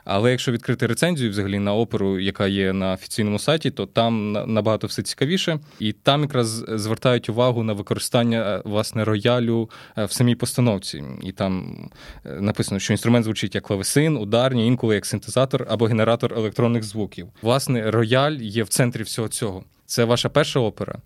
Але 0.05 0.31
якщо 0.31 0.53
відкрити 0.53 0.87
рецензію 0.87 1.31
взагалі 1.31 1.59
на 1.59 1.75
оперу, 1.75 2.19
яка 2.19 2.47
є 2.47 2.73
на 2.73 2.93
офіційному 2.93 3.39
сайті, 3.39 3.71
то 3.71 3.87
там 3.87 4.33
набагато 4.33 4.87
все 4.87 5.03
цікавіше, 5.03 5.59
і 5.79 5.93
там 5.93 6.23
якраз 6.23 6.65
звертають 6.69 7.29
увагу 7.29 7.63
на 7.63 7.73
використання 7.73 8.39
е, 8.39 8.63
власне 8.65 9.05
роялю 9.05 9.71
е, 9.99 10.05
в 10.05 10.13
самій 10.13 10.35
постановці. 10.35 11.05
І 11.23 11.33
там 11.33 11.79
е, 12.27 12.41
написано, 12.41 12.81
що 12.81 12.93
інструмент 12.93 13.25
звучить 13.25 13.55
як 13.55 13.65
клавесин, 13.65 14.17
ударні, 14.17 14.67
інколи 14.67 14.95
як 14.95 15.07
синтезатор 15.07 15.67
або 15.71 15.85
генератор 15.85 16.35
електронних 16.35 16.83
звуків. 16.83 17.29
Власне, 17.43 17.91
рояль 17.91 18.33
є 18.33 18.63
в 18.63 18.69
центрі 18.69 19.03
всього 19.03 19.29
цього. 19.29 19.65
Це 19.87 20.05
ваша 20.05 20.29
перша 20.29 20.61
опера. 20.61 20.99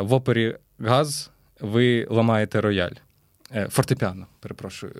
В 0.00 0.12
опері 0.12 0.56
Газ 0.78 1.30
ви 1.60 2.06
ламаєте 2.10 2.60
рояль. 2.60 2.90
Фортепіано, 3.68 4.26
перепрошую. 4.40 4.92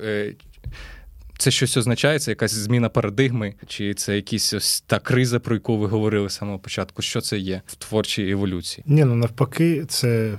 Це 1.41 1.51
щось 1.51 1.77
означає, 1.77 2.19
це 2.19 2.31
якась 2.31 2.53
зміна 2.53 2.89
парадигми, 2.89 3.55
чи 3.67 3.95
це 3.95 4.17
якась 4.17 4.55
ось 4.55 4.81
та 4.81 4.99
криза, 4.99 5.41
про 5.41 5.55
яку 5.55 5.79
ви 5.79 5.87
говорили 5.87 6.31
з 6.31 6.35
самого 6.35 6.59
початку? 6.59 7.03
Що 7.03 7.21
це 7.21 7.39
є 7.39 7.63
в 7.67 7.75
творчій 7.75 8.31
еволюції? 8.31 8.85
Ні, 8.87 9.05
ну 9.05 9.15
навпаки, 9.15 9.85
це 9.89 10.39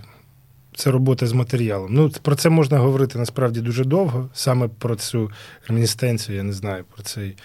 це 0.75 0.91
робота 0.91 1.27
з 1.27 1.33
матеріалом. 1.33 1.93
Ну, 1.93 2.11
Про 2.21 2.35
це 2.35 2.49
можна 2.49 2.77
говорити 2.77 3.19
насправді 3.19 3.61
дуже 3.61 3.85
довго. 3.85 4.29
Саме 4.33 4.67
про 4.67 4.95
цю 4.95 5.31
реміністенцію, 5.67 6.37
я 6.37 6.43
не 6.43 6.53
знаю, 6.53 6.83
про 6.95 7.03
цей. 7.03 7.37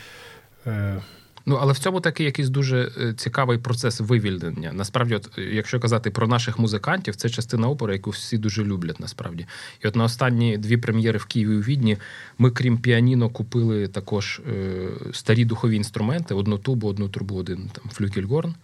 Е... 0.66 1.02
Ну, 1.48 1.58
але 1.60 1.72
в 1.72 1.78
цьому 1.78 2.00
такий 2.00 2.26
якийсь 2.26 2.48
дуже 2.48 2.92
е, 3.00 3.12
цікавий 3.12 3.58
процес 3.58 4.00
вивільнення. 4.00 4.72
Насправді, 4.72 5.14
от, 5.14 5.38
якщо 5.38 5.80
казати 5.80 6.10
про 6.10 6.26
наших 6.26 6.58
музикантів, 6.58 7.16
це 7.16 7.28
частина 7.28 7.68
опери, 7.68 7.92
яку 7.92 8.10
всі 8.10 8.38
дуже 8.38 8.64
люблять, 8.64 9.00
насправді. 9.00 9.46
І 9.84 9.88
от 9.88 9.96
на 9.96 10.04
останні 10.04 10.58
дві 10.58 10.76
прем'єри 10.76 11.18
в 11.18 11.24
Києві 11.24 11.56
у 11.56 11.60
Відні 11.60 11.96
ми, 12.38 12.50
крім 12.50 12.78
піаніно, 12.78 13.28
купили 13.28 13.88
також 13.88 14.40
е, 14.48 14.88
старі 15.12 15.44
духові 15.44 15.76
інструменти: 15.76 16.34
одну 16.34 16.58
тубу, 16.58 16.88
одну 16.88 17.08
трубу, 17.08 17.36
один 17.36 17.70
там 17.72 17.90
флюкельгорн. 17.90 18.54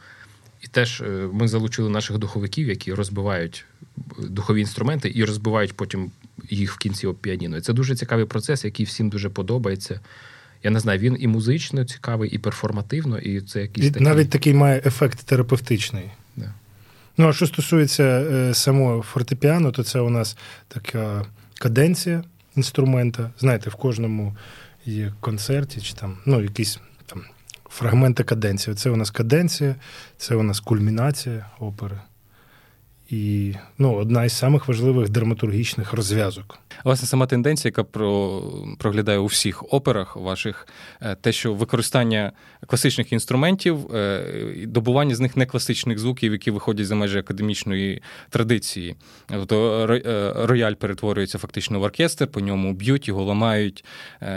І 0.60 0.66
теж 0.66 1.00
е, 1.00 1.28
ми 1.32 1.48
залучили 1.48 1.90
наших 1.90 2.18
духовиків, 2.18 2.68
які 2.68 2.94
розбивають 2.94 3.64
духові 4.18 4.60
інструменти 4.60 5.12
і 5.14 5.24
розбивають 5.24 5.72
потім 5.72 6.10
їх 6.50 6.72
в 6.72 6.78
кінці 6.78 7.06
об 7.06 7.16
піаніно. 7.16 7.56
І 7.56 7.60
це 7.60 7.72
дуже 7.72 7.94
цікавий 7.94 8.24
процес, 8.24 8.64
який 8.64 8.86
всім 8.86 9.08
дуже 9.08 9.28
подобається 9.28 10.00
я 10.62 10.70
не 10.70 10.80
знаю, 10.80 10.98
він 10.98 11.16
і 11.20 11.26
музично 11.26 11.84
цікавий, 11.84 12.30
і 12.30 12.38
перформативно, 12.38 13.18
і 13.18 13.40
це 13.40 13.60
якийсь 13.60 13.86
і 13.86 13.90
такий... 13.90 14.06
навіть 14.06 14.30
такий 14.30 14.54
має 14.54 14.82
ефект 14.84 15.24
терапевтичний. 15.24 16.10
Да. 16.36 16.54
Ну, 17.18 17.28
а 17.28 17.32
що 17.32 17.46
стосується 17.46 18.02
е, 18.02 18.54
самого 18.54 19.02
фортепіано, 19.02 19.72
то 19.72 19.84
це 19.84 20.00
у 20.00 20.10
нас 20.10 20.36
така 20.68 21.26
каденція 21.58 22.24
інструмента. 22.56 23.30
Знаєте, 23.38 23.70
в 23.70 23.74
кожному 23.74 24.36
є 24.86 25.12
концерті 25.20 25.80
чи 25.80 25.94
там, 25.94 26.18
ну, 26.26 26.40
якісь 26.40 26.78
там 27.06 27.22
фрагменти 27.68 28.24
каденції. 28.24 28.76
Це 28.76 28.90
у 28.90 28.96
нас 28.96 29.10
каденція, 29.10 29.74
це 30.16 30.34
у 30.34 30.42
нас 30.42 30.60
кульмінація 30.60 31.46
опери. 31.58 32.00
І 33.08 33.54
ну, 33.78 33.94
одна 33.94 34.24
із 34.24 34.32
самих 34.32 34.68
важливих 34.68 35.08
драматургічних 35.08 35.92
розв'язок. 35.92 36.58
Власне, 36.84 37.08
сама 37.08 37.26
тенденція, 37.26 37.68
яка 37.68 37.84
про, 37.84 38.42
проглядає 38.78 39.18
у 39.18 39.26
всіх 39.26 39.72
операх 39.72 40.16
ваших, 40.16 40.66
е, 41.00 41.14
те, 41.20 41.32
що 41.32 41.54
використання 41.54 42.32
класичних 42.66 43.12
інструментів, 43.12 43.94
е, 43.94 44.66
добування 44.66 45.14
з 45.14 45.20
них 45.20 45.36
не 45.36 45.46
класичних 45.46 45.98
звуків, 45.98 46.32
які 46.32 46.50
виходять 46.50 46.86
за 46.86 46.94
межі 46.94 47.18
академічної 47.18 48.02
традиції. 48.30 48.96
Тобто 49.26 49.86
е, 50.06 50.32
рояль 50.36 50.74
перетворюється 50.74 51.38
фактично 51.38 51.80
в 51.80 51.82
оркестр, 51.82 52.26
по 52.26 52.40
ньому 52.40 52.72
б'ють, 52.72 53.08
його 53.08 53.24
ламають, 53.24 53.84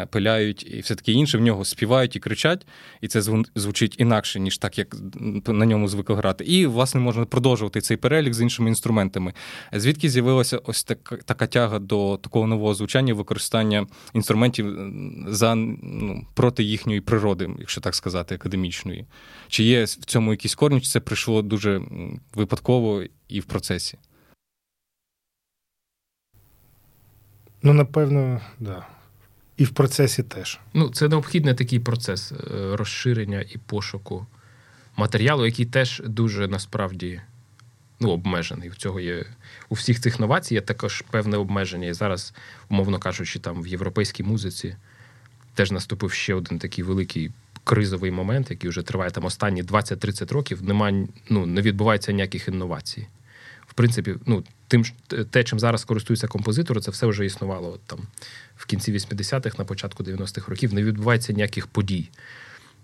пиляють 0.10 0.74
і 0.74 0.80
все 0.80 0.96
таке 0.96 1.12
інше. 1.12 1.38
В 1.38 1.42
нього 1.42 1.66
співають 1.66 2.16
і 2.16 2.20
кричать, 2.20 2.68
і 3.02 3.08
це 3.08 3.22
звучить 3.56 3.96
інакше, 3.98 4.40
ніж 4.40 4.58
так, 4.58 4.78
як 4.78 4.96
на 5.48 5.66
ньому 5.66 5.88
звикли 5.88 6.16
грати. 6.16 6.44
І, 6.44 6.66
власне, 6.66 7.00
можна 7.00 7.26
продовжувати 7.26 7.82
цей 7.82 7.98
перелік 7.98 8.34
з 8.34 8.42
іншими 8.42 8.70
інструментами. 8.70 9.34
Звідки 9.74 10.10
з'явилася 10.10 10.58
ось 10.58 10.84
така, 10.84 11.18
така 11.18 11.48
тяга 11.48 11.80
до 11.80 12.18
такого? 12.26 12.48
нового 12.48 12.74
звучання, 12.74 13.14
використання 13.14 13.88
інструментів 14.14 14.66
за 15.28 15.56
ну, 15.56 16.28
проти 16.34 16.64
їхньої 16.64 17.02
природи, 17.02 17.50
якщо 17.60 17.82
так 17.82 17.96
сказати, 17.96 18.36
академічної. 18.36 19.06
Чи 19.48 19.64
є 19.64 19.84
в 19.84 20.06
цьому 20.06 20.32
якісь 20.32 20.56
корні, 20.56 20.82
чи 20.82 20.88
це 20.88 21.00
прийшло 21.00 21.42
дуже 21.42 21.82
випадково 22.36 23.04
і 23.28 23.40
в 23.40 23.46
процесі? 23.46 23.98
Ну, 27.64 27.74
напевно, 27.74 28.42
да. 28.60 28.88
І 29.58 29.64
в 29.64 29.70
процесі 29.70 30.24
теж. 30.24 30.60
Ну, 30.74 30.90
це 30.90 31.08
необхідний 31.08 31.54
такий 31.54 31.80
процес 31.80 32.32
е, 32.32 32.76
розширення 32.76 33.42
і 33.42 33.58
пошуку 33.58 34.26
матеріалу, 34.98 35.46
який 35.46 35.66
теж 35.66 36.02
дуже 36.06 36.48
насправді 36.48 37.22
ну, 38.00 38.12
обмежений. 38.12 38.70
В 38.70 38.76
цього 38.76 39.00
є 39.00 39.26
у 39.70 39.76
всіх 39.76 40.00
цих 40.00 40.20
новацій 40.20 40.54
є 40.54 40.62
також 40.62 41.04
певне 41.12 41.38
обмеження. 41.38 41.88
І 41.88 41.94
зараз, 41.94 42.34
умовно 42.70 43.00
кажучи, 43.00 43.40
там 43.40 43.62
в 43.62 43.68
європейській 43.68 44.24
музиці 44.24 44.76
теж 45.54 45.72
наступив 45.72 46.12
ще 46.12 46.34
один 46.34 46.60
такий 46.60 46.84
великий 46.84 47.32
кризовий 47.64 48.12
момент, 48.12 48.52
який 48.52 48.70
вже 48.70 48.82
триває 48.82 49.12
там 49.12 49.26
останні 49.26 49.64
20-30 49.64 50.34
років. 50.34 50.64
Немає, 50.64 51.08
ну, 51.30 51.46
не 51.46 51.62
відбувається 51.62 52.12
ніяких 52.12 52.48
інновацій. 52.48 53.08
В 53.68 53.74
принципі, 53.74 54.16
ну, 54.26 54.44
тим 54.68 54.84
те, 55.30 55.44
чим 55.44 55.60
зараз 55.60 55.86
користуються 55.86 56.28
композитори, 56.28 56.82
це 56.82 56.92
все 56.92 57.08
вже 57.08 57.26
існувало 57.26 57.72
от, 57.72 57.82
там 57.82 58.00
в 58.56 58.66
кінці 58.66 58.94
80-х, 58.94 59.60
на 59.60 59.66
початку 59.66 60.04
90-х 60.04 60.50
років. 60.50 60.74
Не 60.74 60.84
відбувається 60.84 61.34
ніяких 61.34 61.68
подій. 61.68 62.10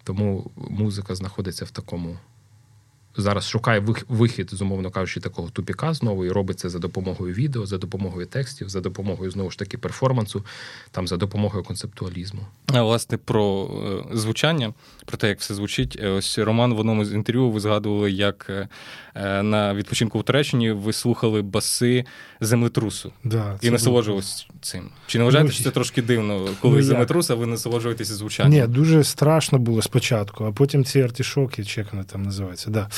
Тому 0.03 0.51
музика 0.55 1.15
знаходиться 1.15 1.65
в 1.65 1.71
такому 1.71 2.17
зараз 3.17 3.47
шукає 3.47 3.83
вихід, 4.09 4.49
з 4.51 4.61
умовно 4.61 4.89
кажучи, 4.89 5.19
такого 5.19 5.49
тупіка 5.49 5.93
знову 5.93 6.25
і 6.25 6.29
робить 6.29 6.59
це 6.59 6.69
за 6.69 6.79
допомогою 6.79 7.33
відео, 7.33 7.65
за 7.65 7.77
допомогою 7.77 8.25
текстів, 8.25 8.69
за 8.69 8.81
допомогою 8.81 9.31
знову 9.31 9.51
ж 9.51 9.59
таки 9.59 9.77
перформансу, 9.77 10.45
там 10.91 11.07
за 11.07 11.17
допомогою 11.17 11.63
концептуалізму. 11.63 12.41
А 12.67 12.81
власне 12.81 13.17
про 13.17 13.69
е, 14.11 14.17
звучання, 14.17 14.73
про 15.05 15.17
те, 15.17 15.27
як 15.27 15.39
все 15.39 15.53
звучить. 15.53 15.97
Е, 16.01 16.09
ось 16.09 16.37
Роман 16.37 16.73
в 16.73 16.79
одному 16.79 17.05
з 17.05 17.13
інтерв'ю 17.13 17.49
ви 17.49 17.59
згадували, 17.59 18.11
як 18.11 18.47
е, 18.49 18.67
на 19.43 19.73
відпочинку 19.73 20.19
в 20.19 20.23
Туреччині 20.23 20.71
ви 20.71 20.93
слухали 20.93 21.41
баси 21.41 22.05
землетрусу 22.41 23.11
да, 23.23 23.59
і 23.61 23.69
насолоджувалися 23.69 24.45
цим. 24.61 24.89
Чи 25.07 25.17
не 25.17 25.23
вважаєте, 25.23 25.47
ну, 25.47 25.53
що 25.53 25.63
це 25.63 25.71
трошки 25.71 26.01
дивно, 26.01 26.47
коли 26.61 26.77
ну, 26.77 26.83
землетрус, 26.83 27.29
а 27.29 27.35
ви 27.35 27.45
насолоджуєтеся 27.45 28.15
звучанням? 28.15 28.51
Ні, 28.51 28.67
дуже 28.67 29.03
страшно 29.03 29.59
було 29.59 29.81
спочатку, 29.81 30.45
а 30.45 30.51
потім 30.51 30.85
ці 30.85 31.01
артішоки, 31.01 31.65
чи 31.65 31.81
як 31.81 31.93
вони 31.93 32.03
там 32.03 32.23
називаються. 32.23 32.69
Да. 32.69 32.89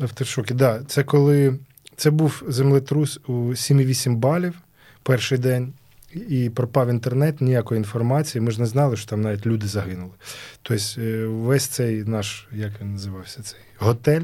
Авторшоки, 0.00 0.54
да. 0.54 0.82
Це 0.86 1.04
коли 1.04 1.58
це 1.96 2.10
був 2.10 2.42
землетрус 2.48 3.20
у 3.26 3.32
7,8 3.32 4.16
балів 4.16 4.54
перший 5.02 5.38
день. 5.38 5.72
І 6.28 6.50
пропав 6.50 6.88
інтернет, 6.88 7.40
ніякої 7.40 7.78
інформації. 7.78 8.42
Ми 8.42 8.50
ж 8.50 8.60
не 8.60 8.66
знали, 8.66 8.96
що 8.96 9.10
там 9.10 9.20
навіть 9.20 9.46
люди 9.46 9.66
загинули. 9.66 10.10
Тобто, 10.62 11.00
е, 11.00 11.26
весь 11.26 11.66
цей 11.66 12.04
наш, 12.04 12.48
як 12.52 12.72
він 12.80 12.92
називався, 12.92 13.42
цей 13.42 13.60
готель, 13.78 14.22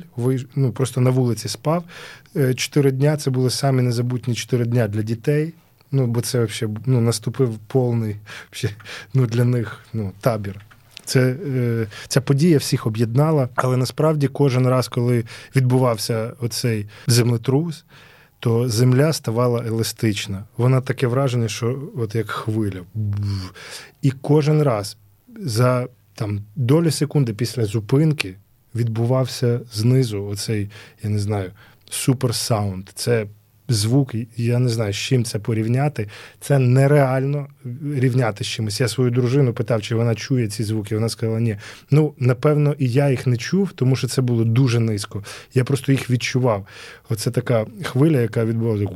ну, 0.57 0.73
просто 0.73 1.01
на 1.01 1.11
вулиці 1.11 1.49
спав. 1.49 1.85
Е, 2.37 2.55
чотири 2.55 2.91
дня 2.91 3.17
це 3.17 3.31
були 3.31 3.51
самі 3.51 3.83
незабутні 3.83 4.35
чотири 4.35 4.65
дня 4.65 4.89
для 4.89 5.03
дітей. 5.03 5.55
Ну, 5.93 6.07
бо 6.07 6.21
це 6.21 6.45
взагалі 6.45 6.77
ну, 6.87 7.01
наступив 7.01 7.59
повний 7.59 8.17
ну, 9.15 9.27
для 9.27 9.45
них 9.45 9.81
ну, 9.93 10.12
табір. 10.21 10.61
Це, 11.05 11.37
е, 11.47 11.87
Ця 12.09 12.21
подія 12.21 12.59
всіх 12.59 12.87
об'єднала, 12.87 13.49
але 13.55 13.77
насправді 13.77 14.29
кожен 14.29 14.67
раз, 14.67 14.89
коли 14.89 15.25
відбувався 15.57 16.33
оцей 16.41 16.87
землетрус, 17.07 17.85
то 18.41 18.69
земля 18.69 19.13
ставала 19.13 19.65
еластична. 19.67 20.45
Вона 20.57 20.81
таке 20.81 21.07
враження, 21.07 21.49
що 21.49 21.79
от 21.97 22.15
як 22.15 22.31
хвиля. 22.31 22.81
І 24.03 24.11
кожен 24.11 24.63
раз 24.63 24.97
за 25.41 25.89
там 26.15 26.41
долі 26.57 26.91
секунди 26.91 27.35
після 27.35 27.65
зупинки 27.65 28.37
відбувався 28.75 29.61
знизу 29.73 30.27
оцей, 30.27 30.71
я 31.03 31.11
не 31.11 31.19
знаю, 31.19 31.53
суперсаунд. 31.91 32.89
Це 32.95 33.27
звук, 33.69 34.14
я 34.37 34.59
не 34.59 34.69
знаю, 34.69 34.92
з 34.92 34.97
чим 34.97 35.25
це 35.25 35.38
порівняти. 35.38 36.09
Це 36.40 36.59
нереально 36.59 37.47
рівняти 37.97 38.45
з 38.45 38.47
чимось. 38.47 38.81
Я 38.81 38.88
свою 38.88 39.11
дружину 39.11 39.52
питав, 39.52 39.83
чи 39.83 39.95
вона 39.95 40.14
чує 40.14 40.49
ці 40.49 40.64
звуки. 40.64 40.95
Вона 40.95 41.09
сказала, 41.09 41.40
ні. 41.40 41.57
Ну, 41.90 42.14
напевно, 42.19 42.75
і 42.78 42.88
я 42.88 43.11
їх 43.11 43.26
не 43.26 43.37
чув, 43.37 43.73
тому 43.73 43.97
що 43.97 44.09
це 44.09 44.23
було 44.23 44.45
дуже 44.45 44.81
низько. 44.81 45.25
Я 45.54 45.64
просто 45.64 45.92
їх 45.92 46.11
відчував. 46.11 46.66
Оце 47.09 47.31
така 47.31 47.66
хвиля, 47.83 48.21
яка 48.21 48.45
відбувалася. 48.45 48.88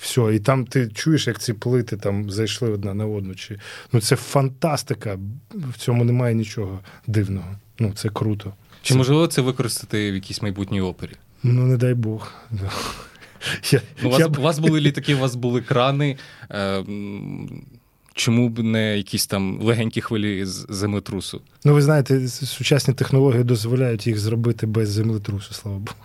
Все, 0.00 0.34
і 0.34 0.38
там 0.38 0.64
ти 0.64 0.88
чуєш, 0.88 1.26
як 1.26 1.38
ці 1.38 1.52
плити 1.52 1.96
там 1.96 2.30
зайшли 2.30 2.70
одна 2.70 2.94
на 2.94 3.06
одну. 3.06 3.34
Чи... 3.34 3.58
Ну, 3.92 4.00
Це 4.00 4.16
фантастика. 4.16 5.18
В 5.50 5.78
цьому 5.78 6.04
немає 6.04 6.34
нічого 6.34 6.80
дивного. 7.06 7.56
Ну, 7.78 7.92
Це 7.94 8.08
круто. 8.08 8.52
Чи 8.82 8.94
можливо 8.94 9.26
це 9.26 9.42
використати 9.42 10.12
в 10.12 10.14
якійсь 10.14 10.42
майбутній 10.42 10.80
опері? 10.80 11.12
Ну, 11.44 11.66
не 11.66 11.76
дай 11.76 11.94
Бог. 11.94 12.32
Я, 13.70 13.80
ну, 14.02 14.08
у, 14.08 14.12
вас, 14.12 14.20
я... 14.20 14.26
у 14.26 14.42
вас 14.42 14.58
були 14.58 14.80
літаки, 14.80 15.14
у 15.14 15.18
вас 15.18 15.34
були 15.34 15.60
крани. 15.60 16.16
Е, 16.50 16.84
Чому 18.14 18.48
б 18.48 18.58
не 18.58 18.96
якісь 18.96 19.26
там 19.26 19.60
легенькі 19.62 20.00
хвилі 20.00 20.44
з 20.44 20.66
землетрусу? 20.68 21.40
Ну, 21.64 21.74
ви 21.74 21.82
знаєте, 21.82 22.28
сучасні 22.28 22.94
технології 22.94 23.44
дозволяють 23.44 24.06
їх 24.06 24.18
зробити 24.18 24.66
без 24.66 24.88
землетрусу, 24.88 25.54
слава 25.54 25.78
Богу. 25.78 25.98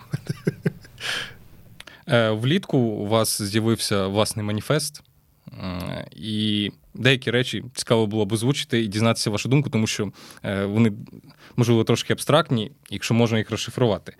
Е, 2.07 2.29
влітку 2.31 2.77
у 2.77 3.07
вас 3.07 3.41
з'явився 3.41 4.07
власний 4.07 4.45
маніфест, 4.45 5.03
е, 5.47 6.07
і 6.15 6.71
деякі 6.93 7.31
речі 7.31 7.63
цікаво 7.73 8.07
було 8.07 8.25
б 8.25 8.31
озвучити 8.31 8.81
і 8.81 8.87
дізнатися 8.87 9.29
вашу 9.29 9.49
думку, 9.49 9.69
тому 9.69 9.87
що 9.87 10.11
е, 10.43 10.65
вони, 10.65 10.91
можливо, 11.55 11.83
трошки 11.83 12.13
абстрактні, 12.13 12.71
якщо 12.89 13.13
можна 13.13 13.37
їх 13.37 13.51
розшифрувати. 13.51 14.15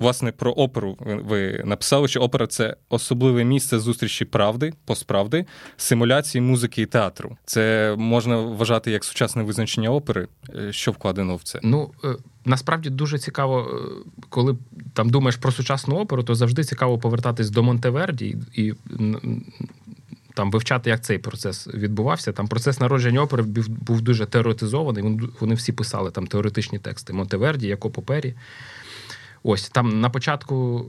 Власне, 0.00 0.32
про 0.32 0.52
оперу 0.52 0.96
ви 1.00 1.62
написали, 1.64 2.08
що 2.08 2.20
опера 2.20 2.46
це 2.46 2.76
особливе 2.88 3.44
місце 3.44 3.78
зустрічі 3.78 4.24
правди, 4.24 4.72
постправди, 4.84 5.46
симуляції 5.76 6.42
музики 6.42 6.82
і 6.82 6.86
театру. 6.86 7.36
Це 7.44 7.94
можна 7.98 8.36
вважати 8.36 8.90
як 8.90 9.04
сучасне 9.04 9.42
визначення 9.42 9.90
опери, 9.90 10.28
що 10.70 10.92
вкладено 10.92 11.36
в 11.36 11.42
це. 11.42 11.60
Ну 11.62 11.90
насправді 12.44 12.90
дуже 12.90 13.18
цікаво, 13.18 13.80
коли 14.28 14.56
там 14.94 15.10
думаєш 15.10 15.36
про 15.36 15.52
сучасну 15.52 15.96
оперу, 15.96 16.22
то 16.22 16.34
завжди 16.34 16.64
цікаво 16.64 16.98
повертатись 16.98 17.50
до 17.50 17.62
Монтеверді 17.62 18.36
і. 18.54 18.74
Там 20.34 20.50
вивчати, 20.50 20.90
як 20.90 21.04
цей 21.04 21.18
процес 21.18 21.68
відбувався. 21.74 22.32
Там 22.32 22.48
процес 22.48 22.80
народження 22.80 23.22
опери 23.22 23.42
був 23.68 24.00
дуже 24.00 24.26
теоретизований. 24.26 25.30
Вони 25.40 25.54
всі 25.54 25.72
писали 25.72 26.10
там 26.10 26.26
теоретичні 26.26 26.78
тексти 26.78 27.12
Монтеверді, 27.12 27.66
Якопо 27.66 27.90
Пері. 27.90 28.34
Ось 29.42 29.68
там 29.68 30.00
на 30.00 30.10
початку 30.10 30.86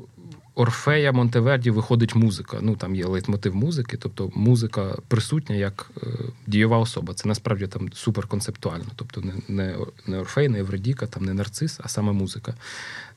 Орфея 0.59 1.11
Монтеверді 1.11 1.71
виходить 1.71 2.15
музика. 2.15 2.57
Ну 2.61 2.75
там 2.75 2.95
є 2.95 3.05
лейтмотив 3.05 3.55
музики, 3.55 3.97
тобто 3.97 4.31
музика 4.35 4.97
присутня 5.07 5.55
як 5.55 5.91
е, 6.03 6.07
дієва 6.47 6.77
особа. 6.77 7.13
Це 7.13 7.29
насправді 7.29 7.67
там 7.67 7.89
суперконцептуально. 7.93 8.85
Тобто 8.95 9.21
не 9.21 9.33
не, 9.47 9.75
не 10.07 10.19
Орфей, 10.19 10.49
не 10.49 10.59
Евридіка, 10.59 11.07
там 11.07 11.25
не 11.25 11.33
нарцис, 11.33 11.79
а 11.83 11.87
саме 11.87 12.11
музика. 12.11 12.53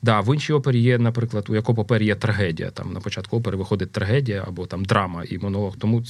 Да, 0.01 0.19
В 0.19 0.33
іншій 0.33 0.53
опері 0.53 0.79
є, 0.79 0.97
наприклад, 0.97 1.45
у 1.49 1.55
Якопо 1.55 1.81
Пері 1.81 2.05
є 2.05 2.15
трагедія. 2.15 2.69
Там 2.69 2.93
на 2.93 2.99
початку 2.99 3.37
опери 3.37 3.57
виходить 3.57 3.91
трагедія 3.91 4.43
або 4.47 4.65
там 4.65 4.85
драма 4.85 5.23
і 5.23 5.37
монолог. 5.37 5.75
Тому 5.77 6.03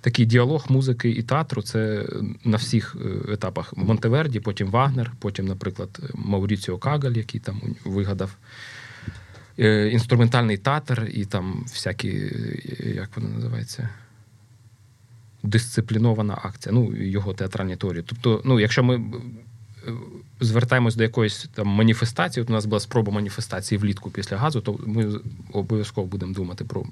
такий 0.00 0.26
діалог 0.26 0.66
музики 0.68 1.10
і 1.10 1.22
театру 1.22 1.62
це 1.62 2.06
на 2.44 2.56
всіх 2.56 2.96
е, 3.00 3.32
етапах 3.32 3.76
Монтеверді, 3.76 4.40
потім 4.40 4.70
Вагнер, 4.70 5.12
потім, 5.18 5.46
наприклад, 5.46 6.00
Мауріціо 6.14 6.78
Кагель, 6.78 7.12
який 7.12 7.40
там 7.40 7.60
вигадав. 7.84 8.30
Е, 9.60 9.88
інструментальний 9.88 10.56
театр 10.56 11.10
і 11.14 11.24
там 11.24 11.62
всякі, 11.62 12.08
е, 12.08 12.92
як 12.94 13.16
воно 13.16 13.28
називається? 13.28 13.88
Дисциплінована 15.42 16.38
акція, 16.42 16.74
ну, 16.74 16.96
його 16.96 17.34
театральні 17.34 17.76
теорії. 17.76 18.04
Тобто, 18.06 18.42
ну, 18.44 18.60
якщо 18.60 18.82
ми 18.82 18.96
е, 18.96 19.00
звертаємось 20.40 20.96
до 20.96 21.02
якоїсь 21.02 21.48
там 21.54 21.66
маніфестації, 21.66 22.42
от 22.42 22.50
у 22.50 22.52
нас 22.52 22.66
була 22.66 22.80
спроба 22.80 23.12
маніфестації 23.12 23.78
влітку 23.78 24.10
після 24.10 24.36
газу, 24.36 24.60
то 24.60 24.80
ми 24.86 25.20
обов'язково 25.52 26.06
будемо 26.06 26.34
думати 26.34 26.64
про 26.64 26.84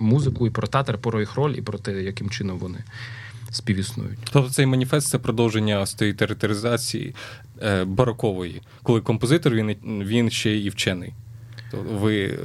музику 0.00 0.46
і 0.46 0.50
про 0.50 0.66
театр, 0.66 0.98
про 0.98 1.20
їх 1.20 1.34
роль 1.34 1.52
і 1.52 1.62
про 1.62 1.78
те, 1.78 2.02
яким 2.02 2.30
чином 2.30 2.58
вони 2.58 2.78
співіснують. 3.50 4.18
Тобто 4.32 4.50
цей 4.50 4.66
маніфест 4.66 5.08
це 5.08 5.18
продовження 5.18 5.86
з 5.86 5.94
тієї 5.94 6.14
територизації 6.14 7.14
барокової, 7.86 8.62
коли 8.82 9.00
композитор 9.00 9.54
він, 9.54 9.76
він 10.04 10.30
ще 10.30 10.56
і 10.56 10.70
вчений. 10.70 11.12
Тобто 11.70 11.94
ви 11.94 12.38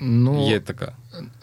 ну, 0.00 0.48
є 0.48 0.60
така. 0.60 0.92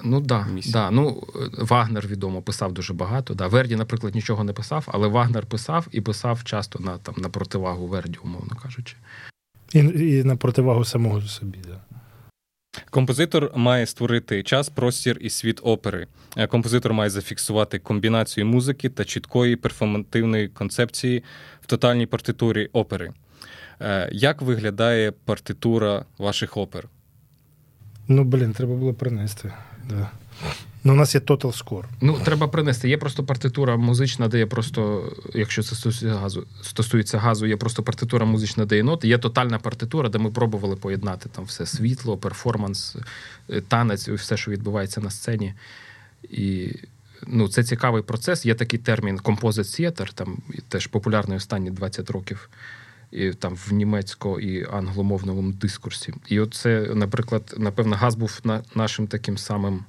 Ну 0.04 0.22
да, 0.22 0.48
да. 0.68 0.92
Ну, 0.92 1.24
Вагнер 1.58 2.08
відомо 2.08 2.42
писав 2.42 2.74
дуже 2.74 2.94
багато. 2.94 3.34
Да. 3.34 3.48
Верді, 3.48 3.76
наприклад, 3.76 4.16
нічого 4.16 4.44
не 4.44 4.54
писав, 4.54 4.88
але 4.88 5.08
Вагнер 5.08 5.46
писав 5.46 5.88
і 5.92 6.02
писав 6.02 6.44
часто 6.44 6.80
на 6.80 6.98
там, 6.98 7.16
на 7.18 7.30
противагу 7.30 7.88
Верді, 7.88 8.20
умовно 8.24 8.56
кажучи. 8.64 8.96
І 9.74 9.80
і 9.80 10.24
на 10.24 10.36
противагу 10.36 10.86
самого 10.86 11.22
собі, 11.22 11.58
да. 11.68 11.80
Композитор 12.90 13.52
має 13.56 13.86
створити 13.86 14.44
час, 14.44 14.70
простір 14.70 15.18
і 15.22 15.30
світ 15.30 15.60
опери. 15.64 16.08
Е, 16.38 16.48
композитор 16.48 16.94
має 16.94 17.10
зафіксувати 17.10 17.80
комбінацію 17.80 18.46
музики 18.46 18.90
та 18.90 19.06
чіткої 19.06 19.56
перформативної 19.56 20.48
концепції 20.48 21.24
в 21.62 21.66
тотальній 21.66 22.06
партитурі 22.06 22.70
опери. 22.74 23.14
Е, 23.82 24.10
як 24.12 24.42
виглядає 24.42 25.12
партитура 25.12 26.06
ваших 26.18 26.58
опер? 26.58 26.88
Ну, 28.08 28.24
блін, 28.24 28.54
треба 28.54 28.76
було 28.76 28.94
принести. 28.94 29.54
Да. 29.90 30.10
Ну, 30.84 30.94
У 30.94 30.96
нас 30.96 31.16
є 31.16 31.22
Total 31.22 31.64
Score. 31.64 31.84
Ну, 32.02 32.20
треба 32.26 32.48
принести. 32.48 32.90
Є 32.90 32.98
просто 32.98 33.24
партитура 33.24 33.78
музична, 33.78 34.28
де 34.28 34.38
є 34.38 34.46
просто, 34.46 35.12
якщо 35.34 35.64
це 35.64 35.76
стосується 35.76 36.20
газу, 36.20 36.46
стосується 36.62 37.18
газу, 37.18 37.46
є 37.46 37.58
просто 37.58 37.84
партитура 37.84 38.26
музична, 38.26 38.66
де 38.66 38.76
є 38.76 38.84
ноти. 38.84 39.08
Є 39.08 39.18
тотальна 39.18 39.60
партитура, 39.60 40.10
де 40.10 40.18
ми 40.18 40.32
пробували 40.32 40.76
поєднати 40.76 41.30
там 41.30 41.46
все 41.46 41.66
світло, 41.66 42.18
перформанс, 42.18 42.96
е, 43.50 43.62
танець, 43.62 44.10
все, 44.10 44.38
що 44.38 44.52
відбувається 44.52 45.02
на 45.02 45.10
сцені. 45.10 45.54
І 46.30 46.76
ну, 47.28 47.48
це 47.48 47.64
цікавий 47.64 48.04
процес. 48.04 48.46
Є 48.46 48.56
такий 48.56 48.80
термін 48.80 49.18
Composite 49.18 49.82
Theater, 49.82 50.14
там 50.14 50.38
теж 50.68 50.88
популярний 50.88 51.38
останні 51.38 51.72
20 51.72 52.10
років 52.10 52.50
і 53.12 53.34
там 53.34 53.56
в 53.56 53.74
німецько 53.74 54.40
і 54.40 54.66
англомовному 54.72 55.52
дискурсі. 55.52 56.14
І 56.28 56.40
оце, 56.40 56.92
наприклад, 56.94 57.56
напевно, 57.58 57.96
газ 57.96 58.16
був 58.16 58.40
на 58.44 58.64
нашим 58.76 59.08
таким 59.08 59.38
самим 59.38 59.86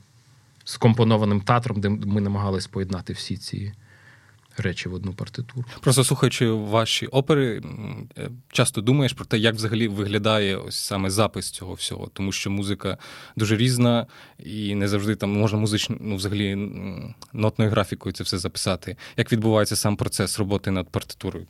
скомпонованим 0.64 1.40
театром, 1.40 1.80
де 1.80 1.88
ми 1.88 2.20
намагались 2.20 2.66
поєднати 2.66 3.12
всі 3.12 3.37
ці. 3.37 3.72
Речі 4.56 4.88
в 4.88 4.94
одну 4.94 5.12
партитуру. 5.12 5.64
Просто 5.80 6.04
слухаючи 6.04 6.50
ваші 6.50 7.06
опери, 7.06 7.62
е, 8.18 8.30
часто 8.52 8.80
думаєш 8.80 9.12
про 9.12 9.24
те, 9.24 9.38
як 9.38 9.54
взагалі 9.54 9.88
виглядає 9.88 10.56
ось 10.56 10.76
саме 10.76 11.11
запис 11.11 11.50
цього 11.50 11.74
всього, 11.74 12.11
тому 12.12 12.32
що 12.32 12.50
музика 12.50 12.98
дуже 13.37 13.56
різна, 13.56 14.06
і 14.38 14.74
не 14.74 14.88
завжди 14.88 15.16
там 15.16 15.38
можна 15.38 15.58
музично, 15.58 15.96
ну 16.00 16.16
взагалі 16.16 16.54
нотною 17.32 17.70
графікою 17.70 18.12
це 18.12 18.24
все 18.24 18.38
записати. 18.38 18.96
Як 19.16 19.32
відбувається 19.32 19.76
сам 19.76 19.96
процес 19.96 20.38
роботи 20.38 20.70
над 20.70 20.88
партитурою? 20.88 21.46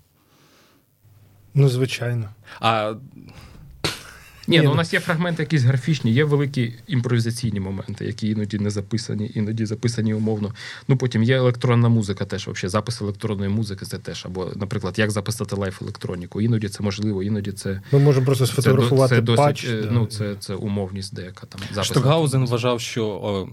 Ну, 1.54 1.68
звичайно. 1.68 2.28
А... 2.60 2.94
Ні, 4.48 4.60
ну 4.60 4.72
у 4.72 4.74
нас 4.74 4.92
є 4.92 5.00
фрагменти 5.00 5.42
якісь 5.42 5.62
графічні, 5.62 6.12
є 6.12 6.24
великі 6.24 6.74
імпровізаційні 6.86 7.60
моменти, 7.60 8.04
які 8.04 8.28
іноді 8.28 8.58
не 8.58 8.70
записані, 8.70 9.30
іноді 9.34 9.66
записані 9.66 10.14
умовно. 10.14 10.54
Ну 10.88 10.96
потім 10.96 11.22
є 11.22 11.36
електронна 11.36 11.88
музика, 11.88 12.24
теж 12.24 12.48
взагалі, 12.48 12.70
запис 12.70 13.00
електронної 13.00 13.50
музики 13.50 13.86
це 13.86 13.98
теж. 13.98 14.26
Або, 14.26 14.52
наприклад, 14.56 14.98
як 14.98 15.10
записати 15.10 15.56
live 15.56 15.82
електроніку. 15.82 16.40
Іноді 16.40 16.68
це 16.68 16.82
можливо, 16.82 17.22
іноді 17.22 17.52
це. 17.52 17.80
Ми 17.92 17.98
можемо 17.98 18.26
просто 18.26 18.46
сфотографувати. 18.46 19.14
Це, 19.14 19.22
це 19.26 19.36
патч, 19.36 19.64
досить, 19.64 19.88
ну, 19.92 20.06
це 20.06 20.34
це 20.38 20.54
умовність, 20.54 21.14
деяка 21.14 21.46
там 21.46 21.60
запис. 21.72 21.90
Штокгаузен 21.90 22.46
вважав, 22.46 22.80
що 22.80 23.06
о, 23.06 23.48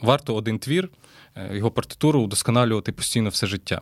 варто 0.00 0.34
один 0.34 0.58
твір, 0.58 0.88
е, 1.36 1.56
його 1.56 1.70
партитуру 1.70 2.20
удосконалювати 2.20 2.92
постійно 2.92 3.28
все 3.28 3.46
життя 3.46 3.80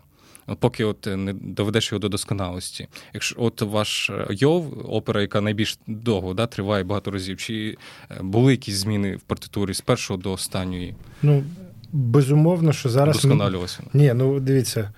поки 0.58 0.84
от 0.84 1.06
не 1.16 1.32
доведеш 1.32 1.92
його 1.92 1.98
до 1.98 2.08
досконалості. 2.08 2.88
Якщо 3.14 3.36
от 3.38 3.62
ваш 3.62 4.10
е, 4.10 4.26
Йов, 4.30 4.86
опера, 4.94 5.20
яка 5.20 5.40
найбільш 5.40 5.78
довго 5.86 6.34
да, 6.34 6.46
триває 6.46 6.84
багато 6.84 7.10
разів, 7.10 7.36
чи 7.36 7.76
е, 8.10 8.22
були 8.22 8.52
якісь 8.52 8.74
зміни 8.74 9.16
в 9.16 9.20
партитурі 9.20 9.74
з 9.74 9.80
першого 9.80 10.20
до 10.20 10.32
останньої? 10.32 10.94
Ну, 11.22 11.44
безумовно, 11.92 12.72
що 12.72 12.88
зараз. 12.88 13.16
Досконалювалося. 13.16 13.82
Ні, 13.94 14.12
ну 14.14 14.40
дивіться. 14.40 14.92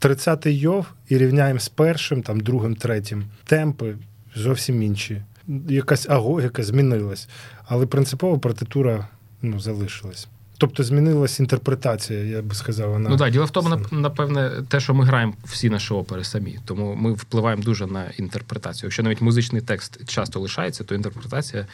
30-й 0.00 0.58
Йов 0.58 0.86
і 1.08 1.18
рівняємо 1.18 1.60
з 1.60 1.68
першим, 1.68 2.22
там, 2.22 2.40
другим, 2.40 2.74
третім. 2.74 3.24
Темпи 3.44 3.96
зовсім 4.36 4.82
інші. 4.82 5.22
Якась 5.68 6.08
агогіка 6.08 6.62
змінилась. 6.62 7.28
Але 7.64 7.86
принципова 7.86 8.38
партитура 8.38 9.08
ну, 9.42 9.60
залишилась. 9.60 10.28
Тобто 10.60 10.84
змінилась 10.84 11.40
інтерпретація, 11.40 12.24
я 12.24 12.42
би 12.42 12.54
сказав. 12.54 12.90
Вона 12.90 13.10
ну 13.10 13.16
так, 13.16 13.32
діло 13.32 13.44
в 13.44 13.50
тому, 13.50 13.80
напевне, 13.90 14.50
те, 14.68 14.80
що 14.80 14.94
ми 14.94 15.04
граємо 15.04 15.34
всі 15.44 15.70
наші 15.70 15.94
опери 15.94 16.24
самі. 16.24 16.58
Тому 16.64 16.94
ми 16.94 17.12
впливаємо 17.12 17.62
дуже 17.62 17.86
на 17.86 18.04
інтерпретацію. 18.16 18.86
Якщо 18.86 19.02
навіть 19.02 19.20
музичний 19.20 19.62
текст 19.62 20.08
часто 20.08 20.40
лишається, 20.40 20.84
то 20.84 20.94
інтерпретація 20.94 21.66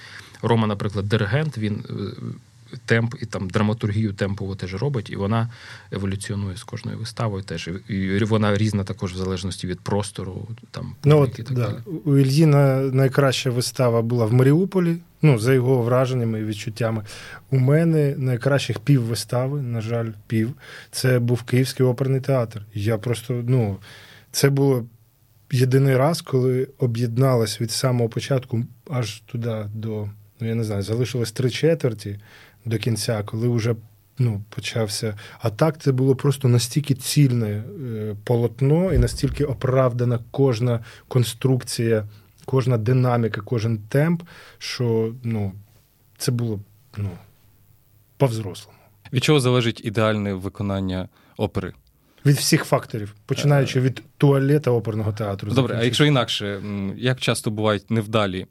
Рома, 0.43 0.67
наприклад, 0.67 1.09
диригент, 1.09 1.59
він 1.59 1.85
е, 1.91 1.95
темп 2.87 3.15
і 3.23 3.27
там 3.27 3.51
драматургію 3.51 4.13
темпову 4.13 4.55
теж 4.55 4.75
робить, 4.75 5.11
і 5.11 5.17
вона 5.17 5.51
еволюціонує 5.93 6.57
з 6.57 6.63
кожною 6.63 6.99
виставою. 6.99 7.43
Теж 7.43 7.71
і 7.89 8.25
вона 8.25 8.57
різна 8.57 8.85
також 8.85 9.13
в 9.13 9.17
залежності 9.17 9.67
від 9.67 9.81
простору. 9.81 10.49
Там 10.71 10.95
ну 11.05 11.21
от, 11.21 11.33
так 11.33 11.53
да. 11.53 11.75
у 12.05 12.19
Ільї 12.19 12.47
найкраща 12.47 13.51
вистава 13.51 14.03
була 14.03 14.27
в 14.27 14.33
Маріуполі. 14.33 14.97
Ну, 15.23 15.39
за 15.39 15.55
його 15.55 15.83
враженнями 15.83 16.41
і 16.41 16.45
відчуттями. 16.45 17.03
У 17.51 17.59
мене 17.59 18.15
найкращих 18.17 18.79
пів 18.79 19.03
вистави, 19.03 19.63
на 19.63 19.81
жаль, 19.81 20.11
пів. 20.27 20.53
Це 20.91 21.19
був 21.19 21.43
Київський 21.43 21.87
оперний 21.87 22.21
театр. 22.21 22.63
Я 22.75 22.99
просто, 22.99 23.45
ну, 23.47 23.79
це 24.31 24.51
було 24.51 24.85
єдиний 25.53 25.97
раз, 25.97 26.21
коли 26.21 26.69
об'єдналась 26.79 27.61
від 27.61 27.71
самого 27.71 28.09
початку 28.09 28.65
аж 28.91 29.21
туди 29.21 29.67
до, 29.75 30.09
ну 30.41 30.49
я 30.49 30.55
не 30.55 30.65
знаю, 30.65 30.83
залишилось 30.83 31.33
три 31.33 31.51
четверті 31.51 32.21
до 32.65 32.79
кінця, 32.79 33.23
коли 33.23 33.49
вже 33.49 33.75
ну, 34.19 34.43
почався. 34.49 35.19
А 35.39 35.51
так 35.51 35.79
це 35.79 35.93
було 35.93 36.17
просто 36.17 36.49
настільки 36.49 36.95
цільне 36.95 37.49
е, 37.49 38.17
полотно 38.25 38.93
і 38.93 38.99
настільки 38.99 39.45
оправдана 39.45 40.19
кожна 40.31 40.85
конструкція, 41.09 42.09
кожна 42.45 42.79
динаміка, 42.79 43.41
кожен 43.41 43.79
темп, 43.79 44.23
що 44.59 45.15
ну, 45.23 45.53
це 46.19 46.33
було 46.33 46.61
ну, 46.97 47.11
по-взрослому. 48.17 48.79
Від 49.13 49.25
чого 49.25 49.41
залежить 49.41 49.85
ідеальне 49.85 50.35
виконання 50.35 51.09
опери? 51.37 51.73
Від 52.27 52.37
всіх 52.37 52.65
факторів, 52.65 53.15
починаючи 53.27 53.81
від 53.81 54.03
туалета 54.19 54.71
оперного 54.71 55.13
театру. 55.13 55.53
Добре, 55.53 55.77
а 55.81 55.85
якщо 55.85 56.05
інакше, 56.05 56.63
як 56.97 57.21
часто 57.21 57.51
бувають 57.51 57.91
невдалі 57.91 58.47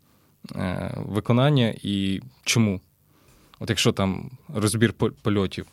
е, 0.56 0.94
виконання 0.98 1.74
і 1.82 2.22
чому? 2.44 2.82
От 3.64 3.70
якщо 3.70 3.92
там 3.92 4.30
розбір 4.56 4.94
польотів 5.22 5.66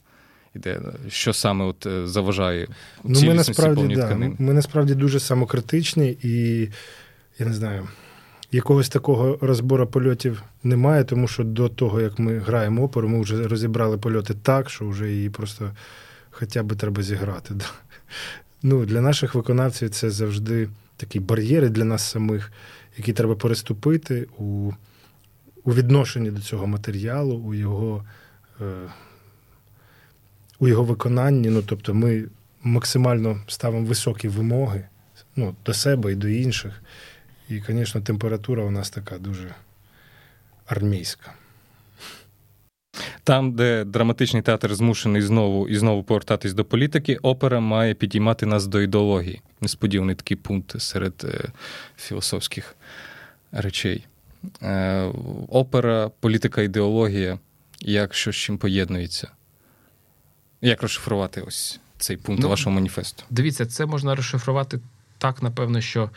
іде, 0.55 0.81
що 1.09 1.33
саме 1.33 1.65
от 1.65 1.87
е, 1.87 2.07
заважає 2.07 2.69
ну, 3.05 3.21
ми 3.23 3.35
насправді, 3.35 3.95
да, 3.95 4.17
Ми 4.39 4.53
насправді 4.55 4.95
дуже 4.95 5.21
самокритичні 5.21 6.17
і 6.23 6.61
я 7.39 7.47
не 7.47 7.55
знаю. 7.55 7.89
Якогось 8.53 8.89
такого 8.89 9.39
розбору 9.41 9.87
польотів 9.87 10.43
немає, 10.63 11.05
тому 11.05 11.29
що 11.29 11.45
до 11.45 11.69
того, 11.69 12.01
як 12.01 12.19
ми 12.19 12.39
граємо 12.39 12.83
оперу, 12.85 13.09
ми 13.09 13.21
вже 13.21 13.49
розібрали 13.49 13.99
польоти 13.99 14.35
так, 14.43 14.71
що 14.71 14.89
вже 14.89 15.11
її 15.11 15.31
просто 15.31 15.71
хоча 16.31 16.63
б 16.63 16.77
треба 16.77 17.03
зіграти. 17.03 17.55
Ну, 18.63 18.87
Для 18.87 19.01
наших 19.01 19.35
виконавців 19.35 19.91
це 19.91 20.11
завжди 20.11 20.69
такі 20.97 21.21
бар'єри 21.21 21.69
для 21.69 21.85
нас 21.85 22.11
самих, 22.11 22.53
які 22.97 23.13
треба 23.13 23.35
переступити 23.35 24.27
у 24.39 24.73
у 25.65 25.75
відношенні 25.75 26.31
до 26.31 26.41
цього 26.41 26.67
матеріалу, 26.67 27.35
у 27.35 27.55
його 27.55 28.05
е, 28.61 28.65
у 30.59 30.69
його 30.69 30.85
виконанні. 30.85 31.51
Ну, 31.51 31.63
Тобто 31.63 31.95
ми 31.95 32.25
максимально 32.63 33.41
ставимо 33.47 33.87
високі 33.87 34.29
вимоги 34.29 34.89
ну, 35.37 35.55
до 35.67 35.75
себе 35.75 36.13
і 36.13 36.15
до 36.15 36.29
інших. 36.29 36.83
І, 37.49 37.63
звісно, 37.67 38.01
температура 38.01 38.65
у 38.65 38.71
нас 38.71 38.91
така 38.91 39.19
дуже 39.19 39.55
армійська. 40.67 41.33
Там, 43.25 43.53
де 43.53 43.85
драматичний 43.85 44.43
театр 44.43 44.75
змушений 44.75 45.23
знову 45.23 45.69
і 45.69 45.77
знову 45.77 46.03
повертатись 46.03 46.55
до 46.55 46.65
політики, 46.65 47.17
опера 47.17 47.61
має 47.61 47.95
підіймати 47.95 48.47
нас 48.47 48.67
до 48.67 48.81
ідеології. 48.81 49.41
Несподіваний 49.61 50.15
такий 50.15 50.37
пункт 50.37 50.81
серед 50.81 51.15
е, 51.25 51.49
філософських 51.97 52.77
речей. 53.53 54.07
Е, 54.63 55.13
опера, 55.49 56.11
політика, 56.21 56.63
ідеологія, 56.63 57.39
як 57.81 58.15
що 58.15 58.33
з 58.33 58.37
чим 58.37 58.59
поєднується? 58.59 59.31
Як 60.61 60.83
розшифрувати 60.83 61.41
ось 61.41 61.81
цей 61.99 62.17
пункт 62.17 62.43
ну, 62.43 62.49
вашого 62.49 62.75
маніфесту? 62.75 63.25
Дивіться, 63.31 63.67
це 63.67 63.87
можна 63.87 64.15
розшифрувати 64.15 64.81
так, 65.19 65.43
напевно, 65.43 65.81
що 65.81 66.11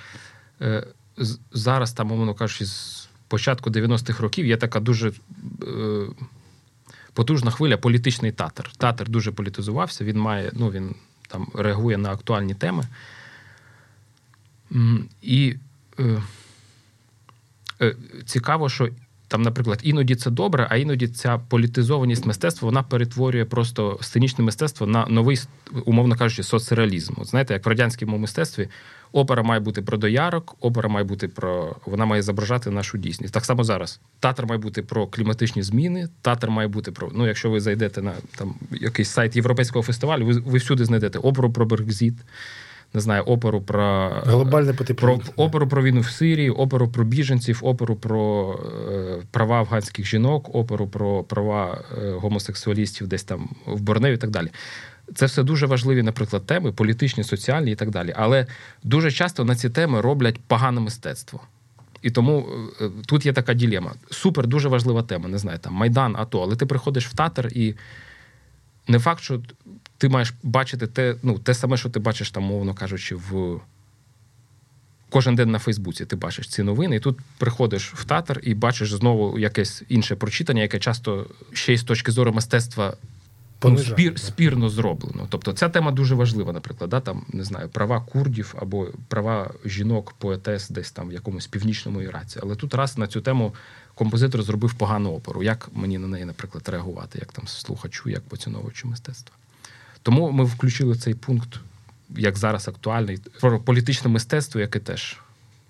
е, 0.62 0.88
зараз, 1.52 1.94
там, 1.94 2.12
умовно 2.12 2.34
кажучи, 2.34 2.66
з 2.66 3.08
початку 3.28 3.70
90-х 3.70 4.24
років 4.24 4.46
є 4.46 4.58
така 4.58 4.80
дуже 4.80 5.10
е, 5.10 5.14
потужна 7.14 7.52
хвиля 7.52 7.78
політичний 7.78 8.32
театр. 8.32 8.72
Театр 8.78 9.10
дуже 9.10 9.32
політизувався, 9.32 10.04
він 10.04 10.18
має, 10.18 10.52
ну, 10.54 10.72
він 10.72 10.96
там 11.28 11.48
реагує 11.56 11.98
на 11.98 12.12
актуальні 12.12 12.54
теми. 12.54 12.88
І 15.22 15.56
Е, 16.00 16.22
цікаво, 18.26 18.69
що 18.69 18.89
там, 19.34 19.41
наприклад, 19.41 19.80
іноді 19.84 20.15
це 20.15 20.32
добре, 20.32 20.67
а 20.69 20.76
іноді 20.78 21.08
ця 21.08 21.38
політизованість 21.38 22.26
мистецтва 22.26 22.65
вона 22.65 22.84
перетворює 22.84 23.46
просто 23.46 23.98
сценічне 24.02 24.43
мистецтво 24.43 24.88
на 24.88 25.06
новий, 25.06 25.39
умовно 25.86 26.15
кажучи, 26.15 26.43
соцреалізм. 26.43 27.13
От 27.17 27.28
знаєте, 27.28 27.54
як 27.54 27.65
в 27.65 27.69
радянському 27.69 28.17
мистецтві 28.17 28.67
опера 29.12 29.43
має 29.43 29.60
бути 29.60 29.82
про 29.82 29.98
доярок, 29.98 30.56
опера 30.60 30.89
має 30.89 31.06
бути 31.06 31.28
про 31.28 31.76
вона 31.86 32.06
має 32.06 32.22
зображати 32.22 32.69
нашу 32.69 32.98
дійсність. 32.98 33.34
Так 33.34 33.46
само 33.46 33.63
зараз. 33.63 34.00
Театр 34.19 34.46
має 34.46 34.62
бути 34.62 34.82
про 34.82 35.08
кліматичні 35.08 35.63
зміни, 35.63 36.10
театр 36.22 36.50
має 36.50 36.67
бути 36.67 36.91
про. 36.91 37.12
Ну, 37.13 37.28
якщо 37.28 37.50
ви 37.50 37.60
зайдете 37.60 38.02
на 38.02 38.13
там 38.36 38.56
якийсь 38.72 39.10
сайт 39.10 39.36
європейського 39.36 39.84
фестивалю, 39.84 40.26
ви, 40.26 40.34
ви 40.34 40.58
всюди 40.58 40.86
знайдете 40.86 41.19
оперу 41.19 41.52
про 41.52 41.65
Брекзіт 41.65 42.15
не 42.94 43.02
знаю, 43.02 43.24
оперу 43.24 43.62
про 43.62 44.10
глобальне 44.26 44.74
про 44.74 45.20
оперу 45.36 45.68
про 45.68 45.84
війну 45.84 46.02
в 46.02 46.10
Сирії, 46.10 46.50
оперу 46.50 46.88
про 46.88 47.04
біженців, 47.04 47.60
оперу 47.62 47.96
про 47.96 48.56
е, 48.92 49.22
права 49.32 49.60
афганських 49.60 50.06
жінок, 50.06 50.56
оперу 50.56 50.88
про 50.88 51.24
права 51.24 51.84
е, 51.98 52.12
гомосексуалістів 52.12 53.08
десь 53.08 53.24
там 53.24 53.50
в 53.66 53.82
Борнею 53.82 54.14
і 54.14 54.18
так 54.18 54.30
далі. 54.30 54.50
Це 55.16 55.26
все 55.26 55.44
дуже 55.44 55.66
важливі, 55.66 56.04
наприклад, 56.04 56.46
теми, 56.46 56.72
політичні, 56.72 57.24
соціальні 57.24 57.72
і 57.72 57.76
так 57.76 57.90
далі. 57.90 58.14
Але 58.18 58.48
дуже 58.84 59.12
часто 59.12 59.46
на 59.46 59.56
ці 59.56 59.70
теми 59.70 60.02
роблять 60.02 60.40
погане 60.48 60.80
мистецтво. 60.80 61.40
І 62.02 62.12
тому 62.12 62.48
е, 62.82 62.90
тут 63.06 63.26
є 63.26 63.34
така 63.34 63.54
ділема. 63.54 63.94
Супер, 64.12 64.48
дуже 64.48 64.70
важлива 64.70 65.04
тема. 65.04 65.30
Не 65.30 65.38
знаю, 65.38 65.60
там 65.60 65.74
Майдан, 65.74 66.16
АТО, 66.16 66.42
але 66.42 66.56
ти 66.56 66.66
приходиш 66.66 67.08
в 67.08 67.14
театр 67.14 67.48
і 67.52 67.76
не 68.88 69.00
факт, 69.00 69.22
що 69.22 69.42
ти 70.04 70.10
маєш 70.10 70.34
бачити 70.44 70.88
те, 70.88 71.16
ну, 71.24 71.39
те 71.39 71.54
саме, 71.54 71.78
що 71.78 71.89
ти 71.89 72.00
бачиш, 72.00 72.32
там, 72.32 72.44
мовно 72.44 72.74
кажучи, 72.74 73.16
в. 73.16 73.60
Кожен 75.10 75.36
день 75.36 75.52
на 75.52 75.60
Фейсбуці 75.60 76.06
ти 76.06 76.16
бачиш 76.16 76.48
ці 76.48 76.63
новини, 76.63 76.96
і 76.96 77.00
тут 77.00 77.18
приходиш 77.38 77.94
в 77.94 78.06
театр 78.06 78.39
і 78.44 78.54
бачиш 78.54 78.94
знову 78.94 79.39
якесь 79.39 79.84
інше 79.89 80.16
прочитання, 80.16 80.62
яке 80.62 80.80
часто 80.80 81.28
ще 81.54 81.74
й 81.74 81.78
з 81.78 81.84
точки 81.84 82.12
зору 82.12 82.34
мистецтва 82.34 82.94
ну, 83.63 83.78
спір, 83.78 84.20
спірно 84.20 84.70
зроблено. 84.70 85.28
Тобто 85.30 85.54
ця 85.54 85.70
тема 85.70 85.92
дуже 85.92 86.16
важлива, 86.16 86.54
наприклад, 86.54 86.89
да, 86.89 87.00
там 87.00 87.26
не 87.34 87.44
знаю, 87.44 87.70
права 87.70 88.02
курдів 88.02 88.56
або 88.58 88.88
права 89.08 89.52
жінок, 89.66 90.13
поетес 90.18 90.70
десь 90.70 90.92
там 90.92 91.10
в 91.10 91.13
якомусь 91.13 91.48
північному 91.48 92.02
Іраці. 92.02 92.39
Але 92.44 92.56
тут 92.56 92.74
раз 92.74 92.98
на 92.98 93.08
цю 93.08 93.22
тему 93.22 93.54
композитор 93.96 94.44
зробив 94.44 94.74
погану 94.74 95.13
оперу. 95.13 95.44
Як 95.44 95.70
мені 95.74 95.98
на 95.98 96.08
неї, 96.08 96.26
наприклад, 96.26 96.70
реагувати, 96.70 97.20
як 97.22 97.32
там 97.32 97.48
слухачу, 97.48 98.10
як 98.10 98.22
поціновувачу 98.22 98.88
мистецтва? 98.88 99.36
Тому 100.04 100.32
ми 100.32 100.44
включили 100.44 100.96
цей 100.96 101.13
пункт, 101.13 101.60
як 102.10 102.38
зараз 102.38 102.68
актуальний, 102.68 103.20
про 103.42 103.60
політичне 103.60 104.12
мистецтво, 104.12 104.62
яке 104.62 104.80
теж 104.80 105.18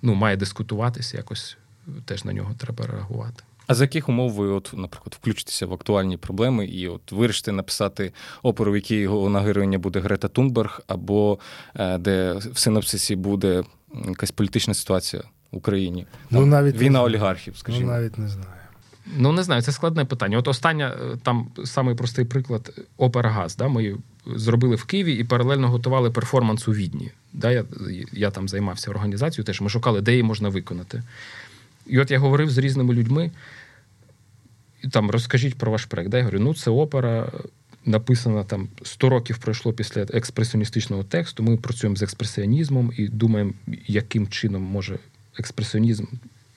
ну, 0.01 0.13
має 0.13 0.37
дискутуватися, 0.37 1.17
якось 1.17 1.57
теж 2.05 2.25
на 2.25 2.33
нього 2.33 2.53
треба 2.57 2.85
реагувати. 2.87 3.43
А 3.67 3.73
за 3.73 3.83
яких 3.83 4.09
умов 4.09 4.31
ви, 4.31 4.47
от, 4.47 4.71
наприклад, 4.73 5.17
включитеся 5.21 5.65
в 5.65 5.73
актуальні 5.73 6.17
проблеми 6.17 6.65
і 6.65 6.87
от 6.87 7.11
вирішите 7.11 7.51
написати 7.51 8.13
оперу, 8.43 8.71
в 8.71 8.75
якій 8.75 9.07
головна 9.07 9.41
героїня 9.41 9.77
буде 9.77 9.99
Грета 9.99 10.27
Тунберг, 10.27 10.81
або 10.87 11.39
е, 11.75 11.97
де 11.97 12.33
в 12.33 12.57
синопсисі 12.57 13.15
буде 13.15 13.63
якась 14.07 14.31
політична 14.31 14.73
ситуація 14.73 15.23
в 15.51 15.57
Україні? 15.57 16.05
Ну, 16.29 16.39
Там, 16.39 16.39
ну, 16.39 16.45
навіть 16.45 16.75
Війна 16.75 17.03
олігархів, 17.03 17.57
скажімо. 17.57 17.85
Ну, 17.85 17.91
навіть 17.91 18.17
не 18.17 18.27
знаю. 18.27 18.62
Ну, 19.05 19.31
не 19.31 19.43
знаю, 19.43 19.61
це 19.61 19.71
складне 19.71 20.05
питання. 20.05 20.37
От 20.37 20.47
остання, 20.47 20.95
е, 21.01 21.17
там 21.23 21.47
самий 21.65 21.95
простий 21.95 22.25
приклад 22.25 22.79
опера 22.97 23.29
Газ. 23.29 23.55
Да? 23.55 23.67
Ми 23.67 23.95
зробили 24.25 24.75
в 24.75 24.83
Києві 24.83 25.13
і 25.13 25.23
паралельно 25.23 25.69
готували 25.69 26.11
перформанс 26.11 26.67
у 26.67 26.73
Відні. 26.73 27.11
Да? 27.33 27.51
Я 27.51 27.65
я 28.11 28.31
там 28.31 28.49
займався 28.49 28.91
організацією, 28.91 29.45
теж 29.45 29.61
ми 29.61 29.69
шукали, 29.69 30.01
де 30.01 30.11
її 30.11 30.23
можна 30.23 30.49
виконати. 30.49 31.03
І 31.87 31.99
от 31.99 32.11
я 32.11 32.19
говорив 32.19 32.49
з 32.49 32.57
різними 32.57 32.93
людьми, 32.93 33.31
там 34.91 35.11
розкажіть 35.11 35.57
про 35.57 35.71
ваш 35.71 35.85
проект. 35.85 36.09
Да? 36.09 36.17
Я 36.17 36.23
говорю, 36.23 36.39
ну 36.39 36.53
це 36.53 36.71
опера. 36.71 37.31
Написана 37.85 38.43
там 38.43 38.67
100 38.83 39.09
років 39.09 39.37
пройшло 39.37 39.73
після 39.73 40.01
експресіоністичного 40.01 41.03
тексту. 41.03 41.43
Ми 41.43 41.57
працюємо 41.57 41.95
з 41.95 42.01
експресіонізмом 42.01 42.93
і 42.97 43.07
думаємо, 43.07 43.53
яким 43.87 44.27
чином 44.27 44.61
може 44.61 44.99
експресіонізм 45.37 46.05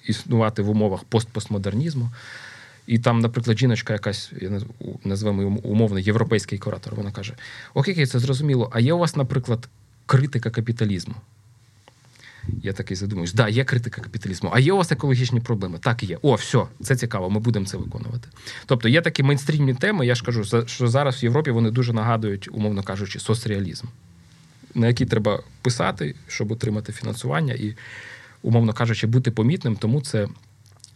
існувати 0.06 0.62
в 0.62 0.70
умовах 0.70 1.04
постпостмодернізму. 1.04 2.10
І 2.86 2.98
там, 2.98 3.18
наприклад, 3.18 3.58
жіночка 3.58 3.92
якась, 3.92 4.32
я 4.40 4.60
називаємо 5.04 5.58
умовно, 5.62 5.98
європейський 5.98 6.58
куратор, 6.58 6.94
вона 6.94 7.10
каже: 7.10 7.34
Окей, 7.74 8.06
це 8.06 8.18
зрозуміло, 8.18 8.70
а 8.72 8.80
є 8.80 8.92
у 8.92 8.98
вас, 8.98 9.16
наприклад, 9.16 9.68
критика 10.06 10.50
капіталізму? 10.50 11.14
Я 12.62 12.72
такий 12.72 12.96
задумуюсь, 12.96 13.32
да, 13.32 13.48
є 13.48 13.64
критика 13.64 14.02
капіталізму, 14.02 14.50
а 14.52 14.60
є 14.60 14.72
у 14.72 14.76
вас 14.76 14.92
екологічні 14.92 15.40
проблеми? 15.40 15.78
Так 15.82 16.02
є. 16.02 16.18
О, 16.22 16.34
все, 16.34 16.62
це 16.82 16.96
цікаво, 16.96 17.30
ми 17.30 17.40
будемо 17.40 17.66
це 17.66 17.76
виконувати. 17.76 18.28
Тобто 18.66 18.88
є 18.88 19.02
такі 19.02 19.22
мейнстрімні 19.22 19.74
теми, 19.74 20.06
я 20.06 20.14
ж 20.14 20.24
кажу, 20.24 20.66
що 20.66 20.88
зараз 20.88 21.22
в 21.22 21.24
Європі 21.24 21.50
вони 21.50 21.70
дуже 21.70 21.92
нагадують, 21.92 22.48
умовно 22.52 22.82
кажучи, 22.82 23.18
соцреалізм, 23.18 23.86
на 24.74 24.86
який 24.86 25.06
треба 25.06 25.42
писати, 25.62 26.14
щоб 26.28 26.52
отримати 26.52 26.92
фінансування 26.92 27.54
і, 27.54 27.76
умовно 28.46 28.72
кажучи, 28.72 29.06
бути 29.06 29.30
помітним, 29.30 29.76
тому 29.76 30.00
це. 30.00 30.28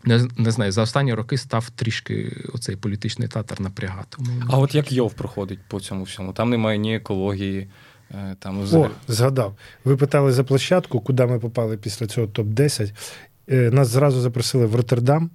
Не 0.05 0.29
не 0.37 0.51
знаю, 0.51 0.73
за 0.73 0.83
останні 0.83 1.15
роки 1.15 1.39
став 1.39 1.71
трішки 1.71 2.37
оцей 2.53 2.77
політичний 2.77 3.29
татар 3.29 3.61
напрягати. 3.61 4.17
А 4.49 4.59
от 4.59 4.75
як 4.75 4.93
Йов 4.93 5.15
проходить 5.15 5.59
по 5.69 5.81
цьому 5.81 6.05
всьому? 6.05 6.33
Там 6.33 6.51
немає 6.51 6.79
ні 6.79 6.97
екології, 6.97 7.69
Е, 8.15 8.37
там 8.39 8.61
О, 8.73 8.91
згадав. 9.09 9.57
Ви 9.85 9.97
питали 9.97 10.33
за 10.33 10.45
площадку, 10.45 11.01
куди 11.01 11.27
ми 11.27 11.39
попали 11.39 11.77
після 11.77 12.07
цього 12.07 12.27
топ-10. 12.27 12.93
Е, 13.51 13.71
нас 13.71 13.89
зразу 13.89 14.21
запросили 14.21 14.67
в 14.67 14.75
Роттердам. 14.75 15.31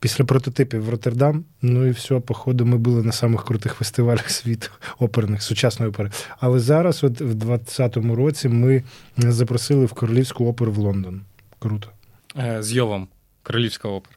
Після 0.00 0.24
прототипів 0.24 0.84
в 0.84 0.88
Роттердам. 0.88 1.44
Ну 1.62 1.86
і 1.86 1.90
все, 1.90 2.20
походу, 2.20 2.66
ми 2.66 2.76
були 2.76 3.02
на 3.02 3.12
самих 3.12 3.44
крутих 3.44 3.74
фестивалях 3.74 4.30
світу 4.30 4.68
оперних, 4.98 5.42
сучасної 5.42 5.90
опери. 5.90 6.10
Але 6.40 6.60
зараз, 6.60 7.04
от 7.04 7.20
в 7.20 7.34
2020 7.34 7.96
році, 7.96 8.48
ми 8.48 8.82
запросили 9.16 9.84
в 9.84 9.92
Королівську 9.92 10.46
оперу 10.46 10.72
в 10.72 10.78
Лондон. 10.78 11.20
Круто. 11.58 11.88
Е, 12.38 12.62
з 12.62 12.72
Йовом, 12.72 13.08
Королівська 13.42 13.88
опера. 13.88 14.16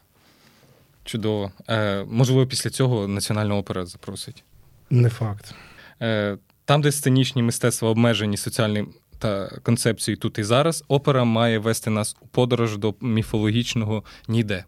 Чудово. 1.04 1.52
Можливо, 2.08 2.47
після 2.47 2.69
цього 2.69 3.08
Національна 3.08 3.56
опера 3.56 3.86
запросить. 3.86 4.43
Не 4.89 5.10
факт. 5.10 5.54
Там, 6.65 6.82
де 6.82 6.91
сценічні 6.91 7.43
мистецтва 7.43 7.89
обмежені 7.89 8.38
соціальним 8.38 8.93
та 9.19 9.47
концепцією 9.63 10.17
тут 10.17 10.39
і 10.39 10.43
зараз, 10.43 10.84
опера 10.88 11.23
має 11.23 11.60
вести 11.60 11.89
нас 11.89 12.15
у 12.21 12.28
подорож 12.28 12.78
до 12.78 12.95
міфологічного 13.02 14.04
ніде. 14.28 14.65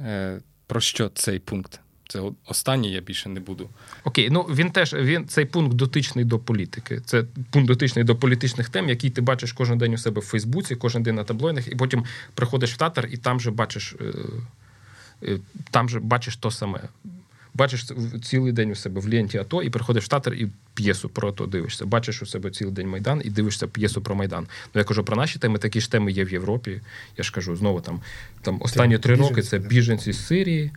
Е, 0.00 0.40
Про 0.66 0.80
що 0.80 1.08
цей 1.08 1.38
пункт? 1.38 1.80
Це 2.14 2.20
останній 2.46 2.92
я 2.92 3.00
більше 3.00 3.28
не 3.28 3.40
буду. 3.40 3.68
Окей, 4.04 4.30
ну 4.30 4.42
він 4.42 4.70
теж 4.70 4.94
він 4.94 5.28
цей 5.28 5.44
пункт 5.44 5.74
дотичний 5.74 6.24
до 6.24 6.38
політики. 6.38 7.00
Це 7.04 7.24
пункт 7.50 7.68
дотичний 7.68 8.04
до 8.04 8.16
політичних 8.16 8.68
тем, 8.68 8.88
які 8.88 9.10
ти 9.10 9.20
бачиш 9.20 9.52
кожен 9.52 9.78
день 9.78 9.94
у 9.94 9.98
себе 9.98 10.20
в 10.20 10.24
Фейсбуці, 10.24 10.76
кожен 10.76 11.02
день 11.02 11.14
на 11.14 11.24
таблоїдах, 11.24 11.68
і 11.68 11.74
потім 11.74 12.04
приходиш 12.34 12.74
в 12.74 12.76
театр, 12.76 13.08
і 13.12 13.16
там 13.16 13.40
же 13.40 13.50
бачиш, 13.50 13.96
е, 14.00 14.04
е, 15.22 15.38
там 15.70 15.88
же 15.88 16.00
бачиш 16.00 16.36
то 16.36 16.50
саме 16.50 16.80
бачиш 17.54 17.86
цілий 18.22 18.52
день 18.52 18.70
у 18.70 18.74
себе 18.74 19.00
в 19.00 19.08
ленті 19.08 19.38
АТО 19.38 19.62
і 19.62 19.70
приходиш 19.70 20.04
в 20.04 20.08
театр 20.08 20.34
і 20.34 20.48
п'єсу 20.74 21.08
про 21.08 21.28
АТО 21.28 21.46
дивишся. 21.46 21.86
Бачиш 21.86 22.22
у 22.22 22.26
себе 22.26 22.50
цілий 22.50 22.74
день 22.74 22.88
Майдан 22.88 23.22
і 23.24 23.30
дивишся 23.30 23.66
п'єсу 23.66 24.02
про 24.02 24.14
Майдан. 24.14 24.46
Ну 24.74 24.78
я 24.78 24.84
кажу 24.84 25.04
про 25.04 25.16
наші 25.16 25.38
теми, 25.38 25.58
такі 25.58 25.80
ж 25.80 25.90
теми 25.90 26.12
є 26.12 26.24
в 26.24 26.32
Європі. 26.32 26.80
Я 27.16 27.24
ж 27.24 27.32
кажу, 27.32 27.56
знову 27.56 27.80
там 27.80 28.00
там 28.42 28.58
останні 28.60 28.98
три 28.98 29.14
роки 29.14 29.42
це 29.42 29.58
біженці 29.58 30.12
з 30.12 30.26
Сирії. 30.26 30.70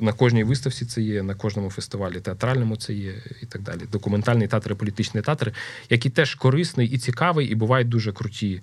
На 0.00 0.12
кожній 0.12 0.44
виставці 0.44 0.86
це 0.86 1.02
є, 1.02 1.22
на 1.22 1.34
кожному 1.34 1.70
фестивалі 1.70 2.20
театральному 2.20 2.76
це 2.76 2.92
є 2.92 3.14
і 3.42 3.46
так 3.46 3.62
далі. 3.62 3.80
Документальний 3.92 4.48
театр, 4.48 4.76
політичний 4.76 5.22
театр, 5.22 5.54
який 5.90 6.10
теж 6.10 6.34
корисний 6.34 6.88
і 6.88 6.98
цікавий, 6.98 7.46
і 7.46 7.54
бувають 7.54 7.88
дуже 7.88 8.12
круті 8.12 8.62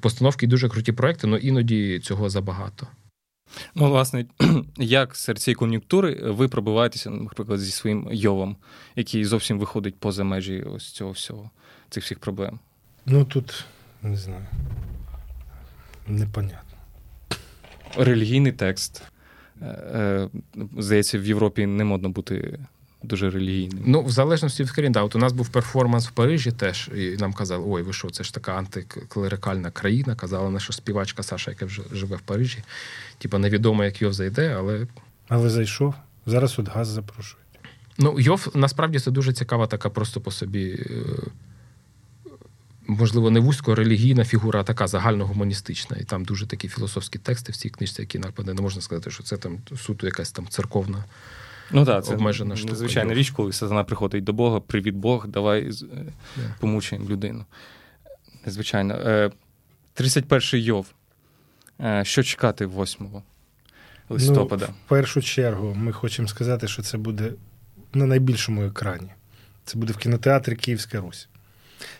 постановки, 0.00 0.46
і 0.46 0.48
дуже 0.48 0.68
круті 0.68 0.92
проекти, 0.92 1.26
але 1.26 1.38
іноді 1.38 2.00
цього 2.00 2.30
забагато. 2.30 2.86
Ну, 3.74 3.88
власне, 3.88 4.26
як 4.76 5.16
серед 5.16 5.42
цієї 5.42 5.54
кон'юнктури 5.54 6.14
ви 6.22 6.48
пробиваєтеся, 6.48 7.10
наприклад, 7.10 7.60
зі 7.60 7.70
своїм 7.70 8.08
йовом, 8.12 8.56
який 8.96 9.24
зовсім 9.24 9.58
виходить 9.58 10.00
поза 10.00 10.24
межі 10.24 10.62
ось 10.62 10.90
цього 10.90 11.10
всього, 11.10 11.50
цих 11.90 12.04
всіх 12.04 12.18
проблем? 12.18 12.58
Ну 13.06 13.24
тут 13.24 13.64
не 14.02 14.16
знаю. 14.16 14.46
Непонятно. 16.06 16.78
Релігійний 17.96 18.52
текст. 18.52 19.02
Е, 19.62 19.66
е, 19.66 20.28
здається, 20.78 21.18
в 21.18 21.26
Європі 21.26 21.66
не 21.66 21.84
модно 21.84 22.08
бути 22.08 22.58
дуже 23.02 23.30
релігійним. 23.30 23.82
Ну, 23.86 24.02
в 24.02 24.10
залежності 24.10 24.62
від 24.62 24.70
країн, 24.70 24.92
да, 24.92 25.02
От 25.02 25.16
у 25.16 25.18
нас 25.18 25.32
був 25.32 25.48
перформанс 25.48 26.08
в 26.08 26.10
Парижі 26.10 26.52
теж, 26.52 26.90
і 26.96 27.16
нам 27.16 27.32
казали, 27.32 27.64
ой, 27.68 27.82
ви 27.82 27.92
що, 27.92 28.10
це 28.10 28.24
ж 28.24 28.34
така 28.34 28.52
антиклерикальна 28.52 29.70
країна. 29.70 30.14
Казала 30.14 30.50
наша 30.50 30.72
співачка 30.72 31.22
Саша, 31.22 31.50
яка 31.50 31.66
вже 31.66 31.82
живе 31.92 32.16
в 32.16 32.20
Парижі. 32.20 32.58
Типа 33.18 33.38
невідомо, 33.38 33.84
як 33.84 34.02
Йов 34.02 34.12
зайде, 34.12 34.54
але. 34.58 34.86
Але 35.28 35.50
зайшов. 35.50 35.94
Зараз 36.26 36.58
от 36.58 36.68
газ 36.68 36.88
запрошують. 36.88 37.46
Ну, 37.98 38.20
Йов 38.20 38.48
насправді 38.54 38.98
це 38.98 39.10
дуже 39.10 39.32
цікава 39.32 39.66
така 39.66 39.90
просто 39.90 40.20
по 40.20 40.30
собі. 40.30 40.86
Е, 42.90 42.96
можливо, 42.98 43.30
не 43.30 43.40
вузько 43.40 43.74
релігійна 43.74 44.24
фігура, 44.24 44.60
а 44.60 44.64
така 44.64 44.86
загальногуманістична. 44.86 45.96
І 45.96 46.04
там 46.04 46.24
дуже 46.24 46.46
такі 46.46 46.68
філософські 46.68 47.18
тексти 47.18 47.52
в 47.52 47.56
цій 47.56 47.70
книжці, 47.70 48.02
які 48.02 48.18
нападе, 48.18 48.54
не 48.54 48.62
можна 48.62 48.82
сказати, 48.82 49.10
що 49.10 49.22
це 49.22 49.36
там 49.36 49.58
суто 49.76 50.06
якась 50.06 50.32
там 50.32 50.48
церковна 50.48 51.04
Ну 51.72 51.84
так, 51.84 52.04
це 52.04 52.14
обмежена 52.14 52.56
штука. 52.56 52.74
Звичайна 52.74 53.14
річ, 53.14 53.30
коли 53.30 53.52
сатана 53.52 53.84
приходить 53.84 54.24
до 54.24 54.32
Бога, 54.32 54.60
привіт 54.60 54.94
Бог, 54.94 55.28
давай 55.28 55.68
yeah. 55.68 55.84
помучаємо 56.60 57.08
людину. 57.08 57.44
Незвичайно. 58.46 58.94
31-й 59.96 60.58
е, 60.58 60.60
Йов. 60.60 60.86
Е, 61.80 62.04
що 62.04 62.22
чекати 62.22 62.66
8 62.66 63.08
листопада? 64.08 64.66
Ну, 64.68 64.74
В 64.86 64.88
першу 64.88 65.22
чергу 65.22 65.74
ми 65.74 65.92
хочемо 65.92 66.28
сказати, 66.28 66.68
що 66.68 66.82
це 66.82 66.98
буде 66.98 67.32
на 67.94 68.06
найбільшому 68.06 68.64
екрані. 68.64 69.10
Це 69.64 69.78
буде 69.78 69.92
в 69.92 69.96
кінотеатрі 69.96 70.56
Київська 70.56 71.00
Русь. 71.00 71.28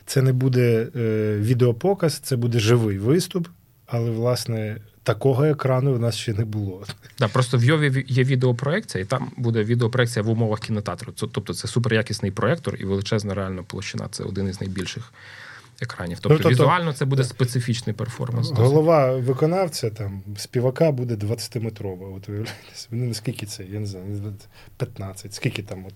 Це 0.06 0.22
не 0.22 0.32
буде 0.32 0.88
е, 0.96 1.36
відеопоказ, 1.38 2.14
це 2.18 2.36
буде 2.36 2.58
живий 2.58 2.98
виступ, 2.98 3.48
але, 3.86 4.10
власне, 4.10 4.76
такого 5.02 5.44
екрану 5.44 5.94
в 5.94 6.00
нас 6.00 6.16
ще 6.16 6.34
не 6.34 6.44
було. 6.44 6.84
Да, 7.18 7.28
Просто 7.28 7.58
в 7.58 7.64
Йові 7.64 8.04
є 8.08 8.24
відеопроекція, 8.24 9.04
і 9.04 9.06
там 9.06 9.32
буде 9.36 9.64
відеопроекція 9.64 10.22
в 10.22 10.28
умовах 10.28 10.60
кінотеатру. 10.60 11.12
Тобто 11.12 11.54
це 11.54 11.68
суперякісний 11.68 12.30
проектор 12.30 12.76
і 12.78 12.84
величезна 12.84 13.34
реальна 13.34 13.62
площина. 13.62 14.08
Це 14.10 14.24
один 14.24 14.48
із 14.48 14.60
найбільших 14.60 15.12
екранів. 15.80 16.18
Тобто, 16.20 16.28
ну, 16.28 16.36
тобто 16.36 16.50
візуально 16.50 16.92
це 16.92 17.04
буде 17.04 17.24
специфічний 17.24 17.94
перформанс. 17.94 18.50
Голова 18.50 19.16
виконавця 19.16 19.90
там 19.90 20.22
співака 20.36 20.92
буде 20.92 21.14
20-метрова. 21.14 22.16
От 22.16 22.28
уявляєтесь. 22.28 22.88
Ну, 22.90 23.04
наскільки 23.04 23.46
це? 23.46 23.64
Я 23.64 23.80
не 23.80 23.86
знаю, 23.86 24.34
15. 24.76 25.34
Скільки 25.34 25.62
там 25.62 25.86
от. 25.86 25.94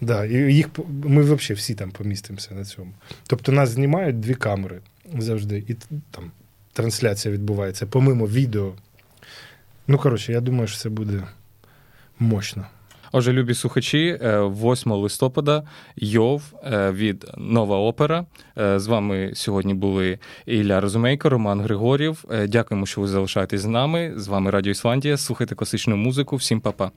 Да, 0.00 0.24
і 0.24 0.54
їх 0.54 0.68
Ми 1.04 1.22
взагалі 1.22 1.54
всі 1.54 1.74
там 1.74 1.90
помістимося 1.90 2.54
на 2.54 2.64
цьому. 2.64 2.92
Тобто 3.26 3.52
нас 3.52 3.70
знімають 3.70 4.20
дві 4.20 4.34
камери 4.34 4.80
завжди. 5.18 5.64
І 5.68 5.74
там 6.10 6.30
трансляція 6.72 7.34
відбувається, 7.34 7.86
помимо 7.86 8.26
відео. 8.26 8.72
Ну, 9.86 9.98
коротше, 9.98 10.32
я 10.32 10.40
думаю, 10.40 10.68
що 10.68 10.78
це 10.78 10.88
буде 10.88 11.22
мощно. 12.18 12.66
Отже, 13.16 13.32
любі 13.32 13.54
слухачі, 13.54 14.18
8 14.22 14.92
е, 14.92 14.96
листопада 14.96 15.62
Йов 15.96 16.42
е, 16.64 16.90
від 16.90 17.26
Нова 17.36 17.78
Опера. 17.78 18.26
Е, 18.58 18.78
з 18.78 18.86
вами 18.86 19.30
сьогодні 19.34 19.74
були 19.74 20.18
Ілля 20.46 20.80
Розумейко, 20.80 21.28
Роман 21.28 21.60
Григорів. 21.60 22.24
Дякуємо, 22.48 22.86
що 22.86 23.00
ви 23.00 23.06
залишаєтесь 23.06 23.60
з 23.60 23.66
нами. 23.66 24.12
З 24.16 24.28
вами 24.28 24.50
Радіо 24.50 24.70
Ісландія. 24.70 25.16
Слухайте 25.16 25.54
класичну 25.54 25.96
музику. 25.96 26.36
Всім 26.36 26.60
па-па. 26.60 26.90